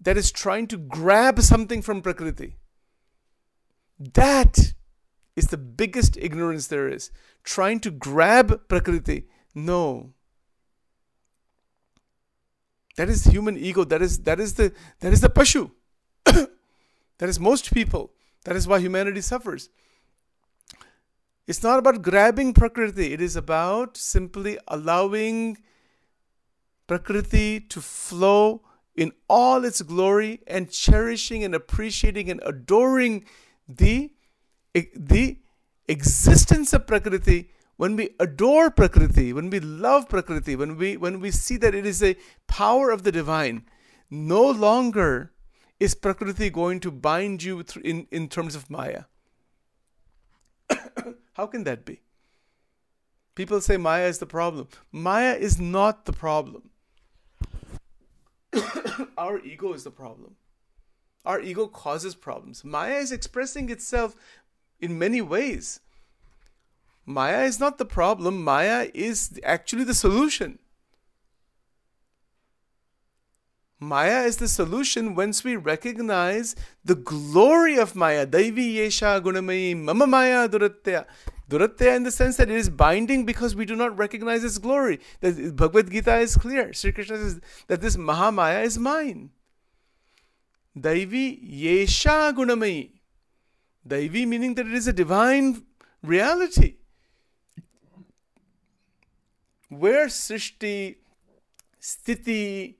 [0.00, 2.56] that is trying to grab something from Prakriti.
[3.98, 4.74] That
[5.36, 7.10] is the biggest ignorance there is.
[7.44, 9.26] Trying to grab Prakriti.
[9.54, 10.12] No.
[12.96, 13.84] That is human ego.
[13.84, 15.70] That is that is the that is the pashu.
[16.24, 16.48] that
[17.20, 18.12] is most people.
[18.44, 19.70] That is why humanity suffers.
[21.46, 23.12] It's not about grabbing Prakriti.
[23.12, 25.58] It is about simply allowing
[26.86, 28.62] Prakriti to flow
[28.94, 33.24] in all its glory and cherishing and appreciating and adoring
[33.66, 34.12] the,
[34.74, 35.38] the
[35.88, 41.30] existence of Prakriti when we adore Prakriti, when we love Prakriti, when we, when we
[41.30, 42.16] see that it is a
[42.46, 43.64] power of the divine,
[44.10, 45.32] no longer
[45.80, 49.04] is Prakriti going to bind you in, in terms of Maya.
[51.32, 52.02] How can that be?
[53.34, 54.68] People say Maya is the problem.
[54.92, 56.70] Maya is not the problem.
[59.18, 60.36] Our ego is the problem.
[61.24, 62.64] Our ego causes problems.
[62.64, 64.14] Maya is expressing itself
[64.82, 65.80] in many ways.
[67.06, 70.58] Maya is not the problem, Maya is actually the solution.
[73.80, 76.54] Maya is the solution once we recognize
[76.84, 78.24] the glory of Maya.
[78.24, 81.04] Daivi Yesha Gunamayi Mama Maya Duratya.
[81.50, 85.00] Duratya in the sense that it is binding because we do not recognize its glory.
[85.20, 86.72] The Bhagavad Gita is clear.
[86.72, 89.30] Sri Krishna says that this Mahamaya is mine.
[90.78, 91.26] Daivi
[91.62, 93.01] Yesha Gunamayi.
[93.86, 95.64] Daivi meaning that it is a divine
[96.02, 96.76] reality.
[99.68, 100.96] Where Srishti,
[101.80, 102.74] Sthiti,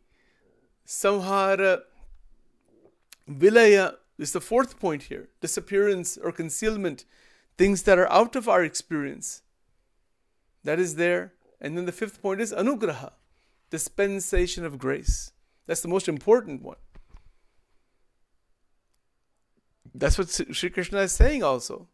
[0.87, 1.83] Samhara,
[3.29, 7.05] Vilaya is the fourth point here disappearance or concealment,
[7.57, 9.43] things that are out of our experience.
[10.65, 11.33] That is there.
[11.61, 13.13] And then the fifth point is Anugraha,
[13.71, 15.33] dispensation of grace.
[15.67, 16.77] That's the most important one.
[19.94, 21.88] That's what Sri Krishna is saying also.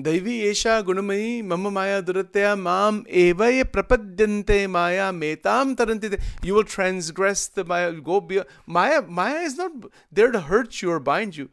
[0.00, 6.68] दैवी एषा गुणमयी मम माया दुरतया माम एव ये प्रपद्यन्ते माया मेताम तरन्ति you will
[6.74, 9.72] transgress the maya go beyond maya maya is not
[10.12, 11.48] there to hurt you or bind you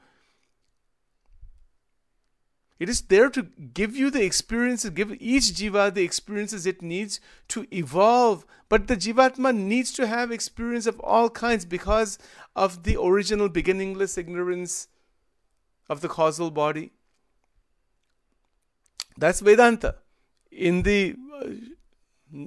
[2.79, 3.43] it is there to
[3.73, 8.97] give you the experiences give each jiva the experiences it needs to evolve but the
[8.97, 12.19] jivatma needs to have experience of all kinds because
[12.54, 14.88] of the original beginningless ignorance
[15.88, 16.92] of the causal body
[19.20, 19.96] that's Vedanta.
[20.50, 21.46] In the uh,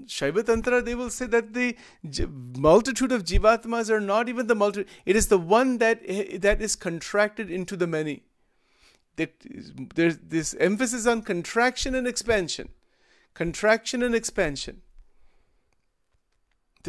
[0.05, 1.77] Shaiva Tantra, they will say that the
[2.57, 4.87] multitude of jivatmas are not even the multitude.
[5.05, 6.01] It is the one that
[6.41, 8.23] that is contracted into the many.
[9.17, 9.33] That
[9.95, 12.69] there's this emphasis on contraction and expansion,
[13.33, 14.81] contraction and expansion.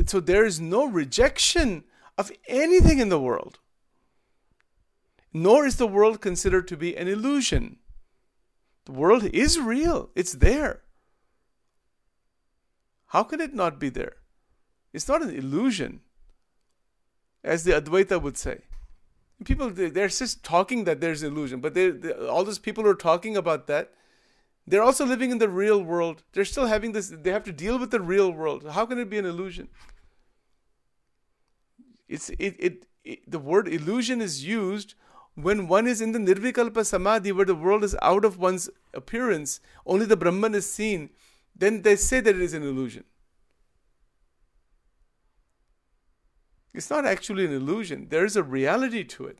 [0.06, 1.84] So there is no rejection
[2.16, 3.58] of anything in the world.
[5.32, 7.78] Nor is the world considered to be an illusion.
[8.84, 10.82] The world is real, it's there.
[13.06, 14.16] How can it not be there?
[14.92, 16.00] It's not an illusion,
[17.42, 18.62] as the Advaita would say.
[19.44, 22.94] People, they're just talking that there's illusion, but they, they, all those people who are
[22.94, 23.92] talking about that,
[24.66, 26.22] they're also living in the real world.
[26.32, 28.66] They're still having this, they have to deal with the real world.
[28.70, 29.68] How can it be an illusion?
[32.08, 34.94] It's, it, it, it the word illusion is used
[35.34, 39.60] when one is in the nirvikalpa samadhi where the world is out of one's appearance,
[39.84, 41.10] only the Brahman is seen,
[41.56, 43.04] then they say that it is an illusion.
[46.72, 49.38] It's not actually an illusion, there is a reality to it.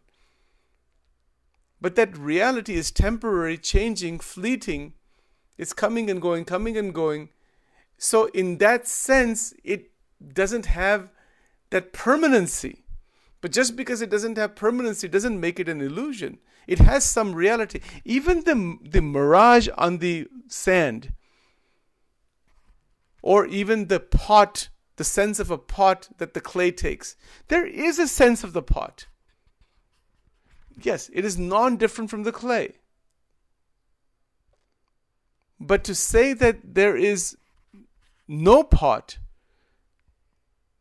[1.80, 4.94] But that reality is temporary, changing, fleeting.
[5.58, 7.28] It's coming and going, coming and going.
[7.98, 9.90] So, in that sense, it
[10.32, 11.10] doesn't have
[11.75, 12.85] that permanency.
[13.41, 16.39] But just because it doesn't have permanency doesn't make it an illusion.
[16.68, 17.81] It has some reality.
[18.05, 21.12] Even the, the mirage on the sand,
[23.22, 27.16] or even the pot, the sense of a pot that the clay takes,
[27.49, 29.09] there is a sense of the pot.
[30.81, 32.75] Yes, it is non different from the clay.
[35.59, 37.37] But to say that there is
[38.29, 39.18] no pot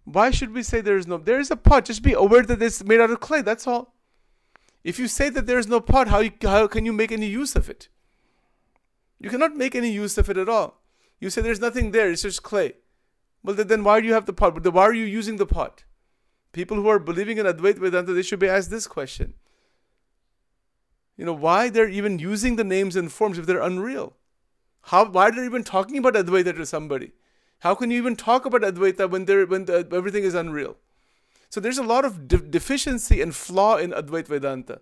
[0.06, 1.18] why should we say there is no?
[1.18, 1.86] There is a pot.
[1.86, 3.41] Just be aware that it's made out of clay.
[3.41, 3.93] That's all.
[4.84, 7.28] If you say that there is no pot, how, you, how can you make any
[7.28, 7.88] use of it?
[9.20, 10.82] You cannot make any use of it at all.
[11.20, 12.74] You say there's nothing there, it's just clay.
[13.43, 14.62] Well, then why do you have the pot?
[14.62, 15.86] But why are you using the pot?
[16.51, 19.34] People who are believing in Advaita Vedanta, they should be asked this question.
[21.16, 24.18] You know, why they're even using the names and forms if they're unreal?
[24.84, 27.14] How, why are they even talking about Advaita to somebody?
[27.64, 30.76] How can you even talk about Advaita when there when the, everything is unreal?
[31.49, 34.82] So there's a lot of de- deficiency and flaw in Advaita Vedanta.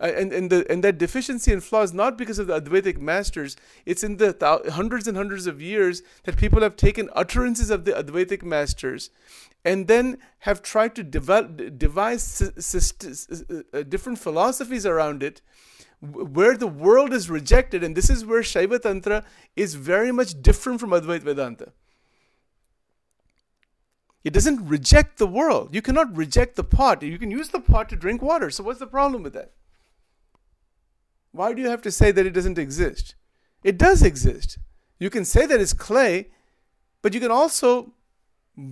[0.00, 3.56] And, and, the, and that deficiency and flaw is not because of the Advaitic masters.
[3.86, 7.84] It's in the th- hundreds and hundreds of years that people have taken utterances of
[7.84, 9.10] the Advaitic masters
[9.64, 15.42] and then have tried to develop, devise uh, different philosophies around it
[16.00, 17.84] where the world is rejected.
[17.84, 19.22] And this is where Shaiva Tantra
[19.54, 21.72] is very much different from Advaita Vedanta.
[24.22, 25.74] It doesn't reject the world.
[25.74, 27.02] You cannot reject the pot.
[27.02, 28.50] You can use the pot to drink water.
[28.50, 29.52] So, what's the problem with that?
[31.32, 33.14] Why do you have to say that it doesn't exist?
[33.62, 34.58] It does exist.
[34.98, 36.28] You can say that it's clay,
[37.02, 37.92] but you can also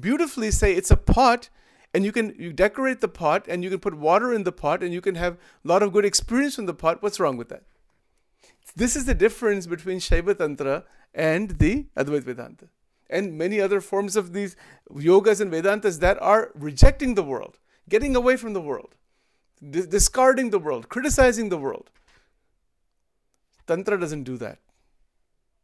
[0.01, 1.49] beautifully say it's a pot
[1.95, 4.83] and you can you decorate the pot and you can put water in the pot
[4.83, 7.03] and you can have a lot of good experience from the pot.
[7.03, 7.63] What's wrong with that?
[8.77, 10.85] This is the difference between Shaiva Tantra
[11.15, 12.69] and the Advaita Vedanta
[13.11, 14.57] and many other forms of these
[14.93, 18.95] yogas and Vedantas that are rejecting the world, getting away from the world,
[19.71, 21.91] discarding the world, criticizing the world.
[23.67, 24.59] Tantra doesn't do that.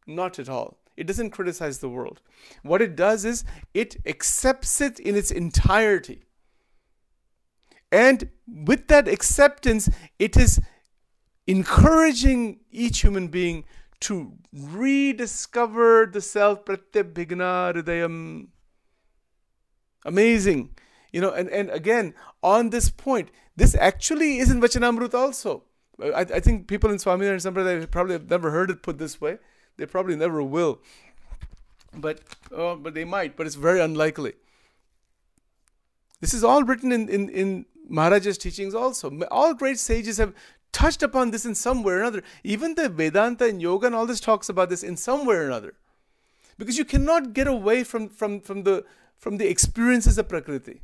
[0.07, 0.79] Not at all.
[0.97, 2.21] It doesn't criticize the world.
[2.63, 6.25] What it does is it accepts it in its entirety.
[7.91, 9.89] And with that acceptance,
[10.19, 10.61] it is
[11.47, 13.65] encouraging each human being
[14.05, 18.49] to rediscover the self pratyabhigna hridayam.
[20.05, 20.71] Amazing.
[21.13, 25.65] You know, and, and again, on this point, this actually is in Vachanamrut also.
[26.03, 29.39] I, I think people in Swaminarayan Sampradaya probably have never heard it put this way.
[29.77, 30.81] They probably never will.
[31.97, 32.21] But
[32.55, 34.35] uh, but they might, but it's very unlikely.
[36.21, 39.11] This is all written in, in, in Maharaja's teachings also.
[39.31, 40.35] All great sages have
[40.75, 42.23] touched upon this in some way or another.
[42.43, 45.47] Even the Vedanta and yoga and all this talks about this in some way or
[45.47, 45.75] another.
[46.59, 48.85] Because you cannot get away from, from, from, the,
[49.17, 50.83] from the experiences of Prakriti.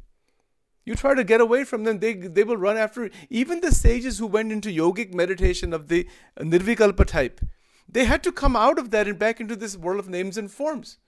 [0.84, 4.18] You try to get away from them, they, they will run after Even the sages
[4.18, 7.40] who went into yogic meditation of the Nirvikalpa type,
[7.88, 10.50] they had to come out of that and back into this world of names and
[10.50, 10.98] forms.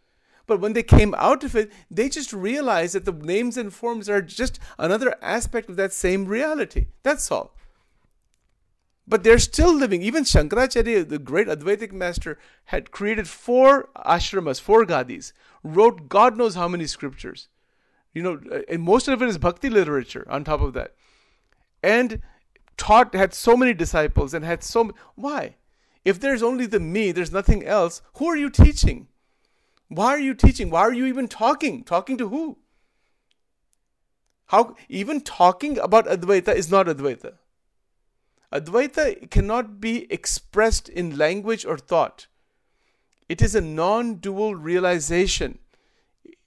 [0.46, 4.08] But when they came out of it, they just realized that the names and forms
[4.08, 6.88] are just another aspect of that same reality.
[7.02, 7.54] That's all.
[9.12, 10.00] But they're still living.
[10.00, 16.54] Even Shankaracharya, the great Advaitic master, had created four ashramas, four gadis, wrote God knows
[16.54, 17.48] how many scriptures.
[18.14, 20.94] You know, uh, and most of it is bhakti literature on top of that.
[21.82, 22.22] And
[22.78, 24.96] taught, had so many disciples and had so many.
[25.14, 25.56] Why?
[26.06, 29.08] If there's only the me, there's nothing else, who are you teaching?
[29.88, 30.70] Why are you teaching?
[30.70, 31.84] Why are you even talking?
[31.84, 32.56] Talking to who?
[34.46, 37.34] How even talking about Advaita is not Advaita.
[38.52, 42.26] Advaita cannot be expressed in language or thought.
[43.28, 45.58] It is a non dual realization.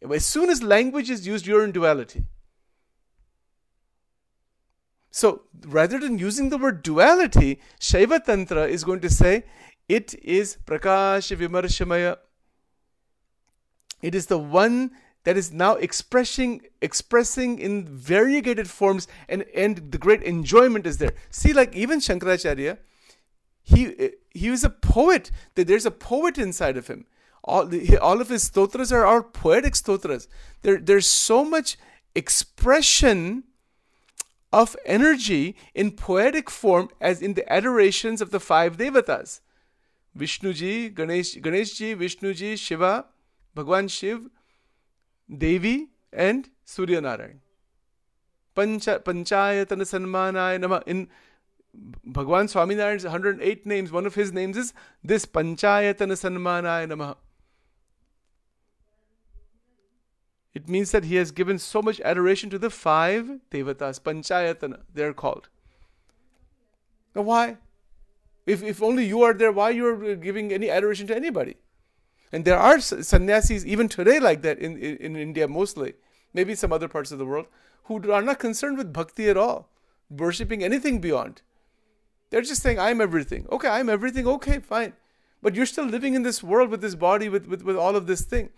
[0.09, 2.25] As soon as language is used, you're in duality.
[5.09, 9.45] So rather than using the word duality, Shaiva Tantra is going to say
[9.87, 12.17] it is Prakash Vimarshamaya.
[14.01, 14.91] It is the one
[15.25, 21.13] that is now expressing expressing in variegated forms and and the great enjoyment is there.
[21.29, 22.77] See like even shankaracharya
[23.65, 25.31] he he was a poet.
[25.55, 27.05] There's a poet inside of him.
[27.43, 27.69] All,
[28.01, 30.27] all of his stotras are, are poetic stotras.
[30.61, 31.77] There there's so much
[32.13, 33.43] expression
[34.53, 39.41] of energy in poetic form as in the adorations of the five devatas.
[40.17, 43.05] Vishnuji ganesh ganeshji vishnuji shiva
[43.55, 44.29] bhagwan shiv
[45.29, 47.41] Devi and Surya Narayan.
[48.55, 50.81] Pancha, Panchayatana Sanmanaya Nama.
[50.85, 51.09] In
[52.05, 54.73] Bhagwan Swaminarayan's 108 names, one of his names is
[55.03, 57.17] this Panchayatana Sanmanaya Nama.
[60.53, 65.03] It means that he has given so much adoration to the five devatas, Panchayatana, they
[65.03, 65.49] are called.
[67.13, 67.57] Now, why?
[68.45, 71.57] If, if only you are there, why you are giving any adoration to anybody?
[72.31, 75.93] And there are sannyasis even today like that in, in, in India mostly,
[76.33, 77.47] maybe some other parts of the world,
[77.85, 79.69] who are not concerned with bhakti at all,
[80.09, 81.41] worshipping anything beyond.
[82.29, 83.47] They're just saying, I'm everything.
[83.51, 84.27] Okay, I'm everything.
[84.27, 84.93] Okay, fine.
[85.41, 88.07] But you're still living in this world with this body, with, with, with all of
[88.07, 88.49] this thing.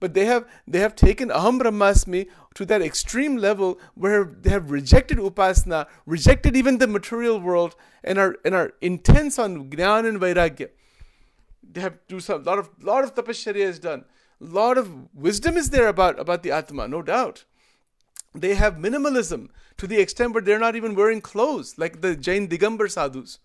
[0.00, 4.70] But they have they have taken Aham Brahmasmi to that extreme level where they have
[4.70, 10.18] rejected Upasana, rejected even the material world, and are and are intense on Gnan and
[10.18, 10.70] Vairagya
[11.72, 14.04] they have do some lot of lot of tapasya is done.
[14.40, 17.44] Lot of wisdom is there about about the atma, no doubt.
[18.34, 22.48] They have minimalism to the extent where they're not even wearing clothes, like the Jain
[22.48, 23.38] Digambar sadhus.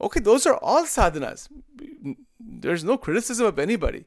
[0.00, 1.48] Okay, those are all sadhanas.
[2.38, 4.06] There's no criticism of anybody.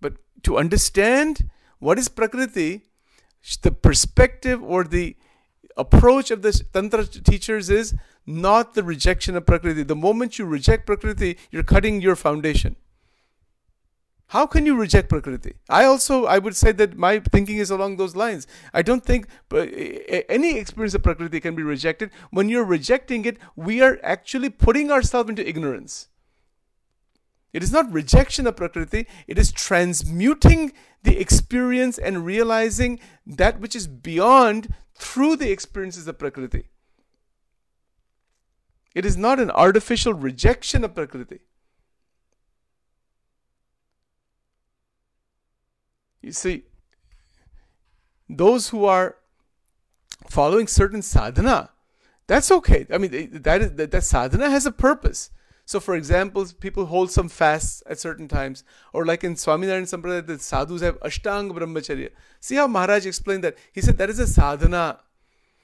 [0.00, 2.82] But to understand what is Prakriti,
[3.62, 5.16] the perspective or the
[5.76, 7.94] approach of the Tantra teachers is
[8.26, 9.82] not the rejection of Prakriti.
[9.82, 12.76] The moment you reject Prakriti, you're cutting your foundation.
[14.28, 15.54] How can you reject Prakriti?
[15.68, 18.46] I also, I would say that my thinking is along those lines.
[18.72, 19.58] I don't think uh,
[20.28, 22.10] any experience of Prakriti can be rejected.
[22.30, 26.08] When you're rejecting it, we are actually putting ourselves into ignorance.
[27.52, 30.72] It is not rejection of Prakriti, it is transmuting
[31.04, 36.70] the experience and realizing that which is beyond through the experiences of Prakriti.
[38.94, 41.40] It is not an artificial rejection of Prakriti.
[46.22, 46.64] You see,
[48.28, 49.16] those who are
[50.30, 51.70] following certain sadhana,
[52.26, 52.86] that's okay.
[52.90, 55.30] I mean, that, is, that, that sadhana has a purpose.
[55.66, 60.26] So, for example, people hold some fasts at certain times, or like in Swaminarayan Sampradaya,
[60.26, 62.10] the sadhus have Ashtang Brahmacharya.
[62.40, 63.56] See how Maharaj explained that?
[63.72, 65.00] He said that is a sadhana.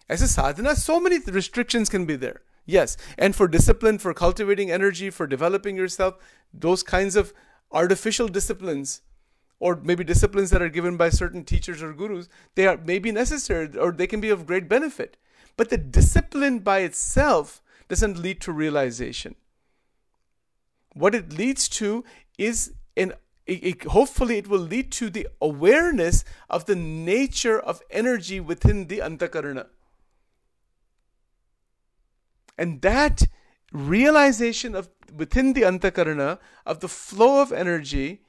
[0.09, 2.43] As a sadhana, so many restrictions can be there.
[2.67, 6.17] Yes, and for discipline, for cultivating energy, for developing yourself,
[6.53, 7.33] those kinds of
[7.73, 9.03] artificial disciplines,
[9.59, 13.77] or maybe disciplines that are given by certain teachers or gurus, they are maybe necessary
[13.77, 15.17] or they can be of great benefit.
[15.57, 19.35] But the discipline by itself doesn't lead to realization.
[20.95, 22.05] What it leads to
[22.39, 23.15] is in
[23.47, 28.87] it, it, hopefully it will lead to the awareness of the nature of energy within
[28.87, 29.67] the antakarana
[32.61, 33.23] and that
[33.73, 34.89] realization of
[35.23, 38.23] within the antakarana of the flow of energy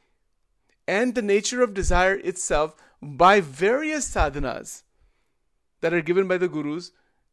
[0.87, 4.83] and the nature of desire itself by various sadhanas
[5.81, 6.91] that are given by the gurus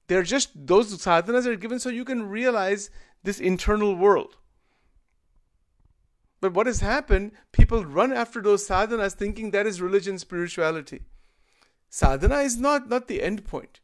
[0.08, 2.90] they're just those sadhanas are given so you can realize
[3.30, 4.36] this internal world
[6.40, 11.02] but what has happened, people run after those sadhanas thinking that is religion, spirituality.
[11.90, 13.80] Sadhana is not, not the end point.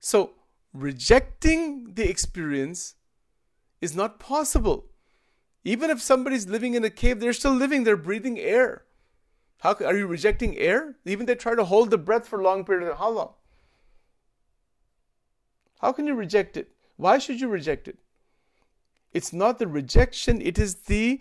[0.00, 0.32] So,
[0.72, 2.94] rejecting the experience
[3.80, 4.86] is not possible.
[5.64, 8.84] Even if somebody's living in a cave, they're still living, they're breathing air.
[9.60, 10.96] How are you rejecting air?
[11.04, 12.98] Even they try to hold the breath for long period of time.
[12.98, 13.32] How long?
[15.80, 16.70] How can you reject it?
[16.96, 17.98] Why should you reject it?
[19.12, 21.20] It's not the rejection, it is the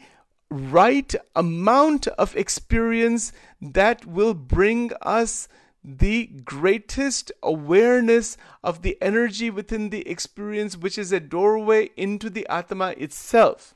[0.49, 3.31] right amount of experience
[3.61, 5.47] that will bring us
[5.89, 12.45] the greatest awareness of the energy within the experience, which is a doorway into the
[12.49, 13.73] Atma itself.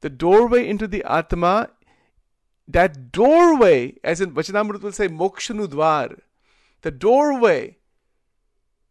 [0.00, 1.68] The doorway into the Atma,
[2.66, 6.20] that doorway, as in Vachanamrut will say, Mokshanudvar,
[6.80, 7.76] the doorway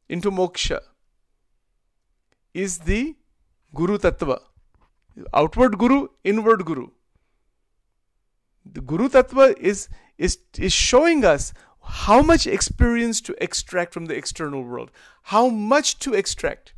[0.07, 0.81] into moksha
[2.53, 3.15] is the
[3.73, 4.41] Guru Tattva.
[5.33, 6.89] Outward Guru, inward Guru.
[8.73, 14.15] The Guru Tattva is, is, is showing us how much experience to extract from the
[14.15, 14.91] external world,
[15.23, 16.73] how much to extract.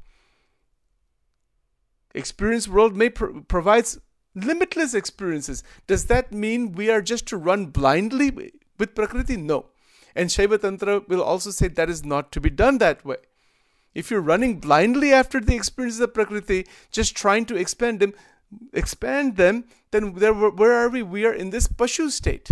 [2.13, 3.99] Experience world may pro- provides
[4.35, 5.63] limitless experiences.
[5.87, 9.37] Does that mean we are just to run blindly with Prakriti?
[9.37, 9.67] No.
[10.15, 13.17] And Shaiva Tantra will also say that is not to be done that way.
[13.95, 18.13] If you're running blindly after the experiences of Prakriti, just trying to expand them,
[18.74, 21.04] expand them, then there, where are we?
[21.04, 22.50] We are in this Pashu state.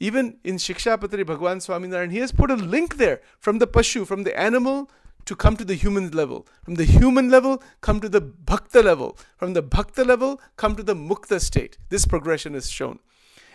[0.00, 4.24] Even in Shikshapatri Bhagwan Swaminarayan, he has put a link there from the Pashu, from
[4.24, 4.90] the animal
[5.26, 6.46] to come to the human level.
[6.64, 9.16] From the human level, come to the Bhakta level.
[9.36, 11.78] From the Bhakta level, come to the Mukta state.
[11.88, 12.98] This progression is shown.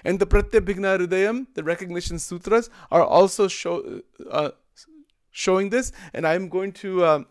[0.05, 4.01] And the Pratyabhigna Hridayam, the recognition sutras, are also show,
[4.31, 4.51] uh,
[5.31, 7.23] showing this, and I'm going to uh,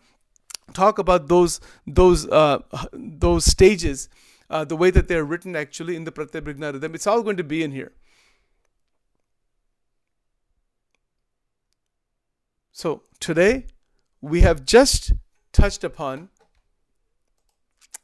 [0.73, 2.59] talk about those those uh,
[2.93, 4.09] those stages,
[4.49, 6.95] uh, the way that they're written actually in the Pratyabhigna Hridayam.
[6.95, 7.93] It's all going to be in here.
[12.71, 13.65] So today
[14.21, 15.13] we have just
[15.51, 16.29] touched upon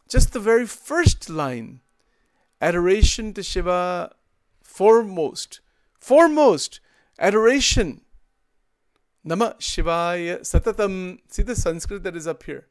[0.10, 1.82] just the very first line
[2.60, 4.16] adoration to Shiva
[4.64, 5.60] foremost
[6.00, 6.80] foremost
[7.20, 8.02] adoration
[9.26, 11.20] Namah Shivaya Satatam.
[11.30, 12.68] See the Sanskrit that is up here.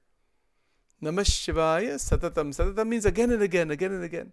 [1.03, 2.55] Namah Shivaya Satatam.
[2.55, 4.33] Satatam means again and again, again and again.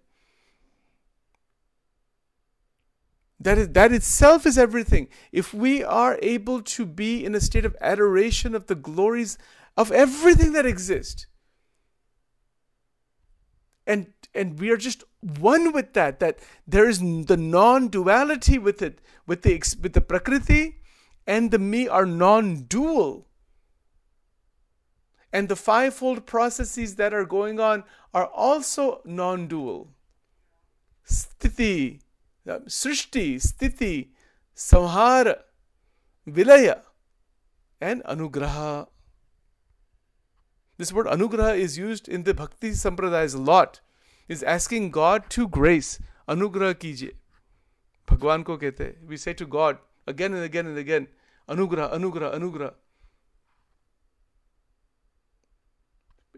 [3.40, 5.08] That, is, that itself is everything.
[5.32, 9.38] If we are able to be in a state of adoration of the glories
[9.78, 11.26] of everything that exists,
[13.88, 15.04] and and we are just
[15.40, 20.76] one with that, that there is the non-duality with it, with the with the prakriti
[21.30, 23.28] and the me are non dual.
[25.32, 27.84] And the fivefold processes that are going on
[28.16, 29.92] are also non dual.
[31.08, 32.00] Sthiti,
[32.50, 34.08] uh, Srishti, Sthiti,
[34.56, 35.36] Samhara,
[36.28, 36.80] Vilaya,
[37.80, 38.88] and Anugraha.
[40.78, 43.82] This word Anugraha is used in the Bhakti Sampradayas a lot.
[44.28, 46.00] Is asking God to grace.
[46.28, 47.14] Anugraha kijiye.
[48.08, 48.96] Bhagwan ko kete.
[49.06, 49.78] We say to God
[50.08, 51.08] again and again and again,
[51.50, 52.74] Anugrah, Anugrah, Anugrah.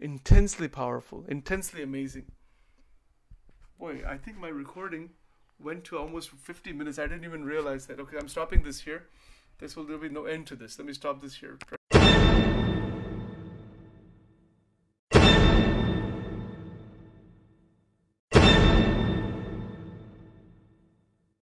[0.00, 2.24] Intensely powerful, intensely amazing.
[3.78, 5.10] Boy, I think my recording
[5.60, 6.98] went to almost 50 minutes.
[6.98, 8.00] I didn't even realize that.
[8.00, 9.08] Okay, I'm stopping this here.
[9.58, 10.78] This will, there will be no end to this.
[10.78, 11.58] Let me stop this here.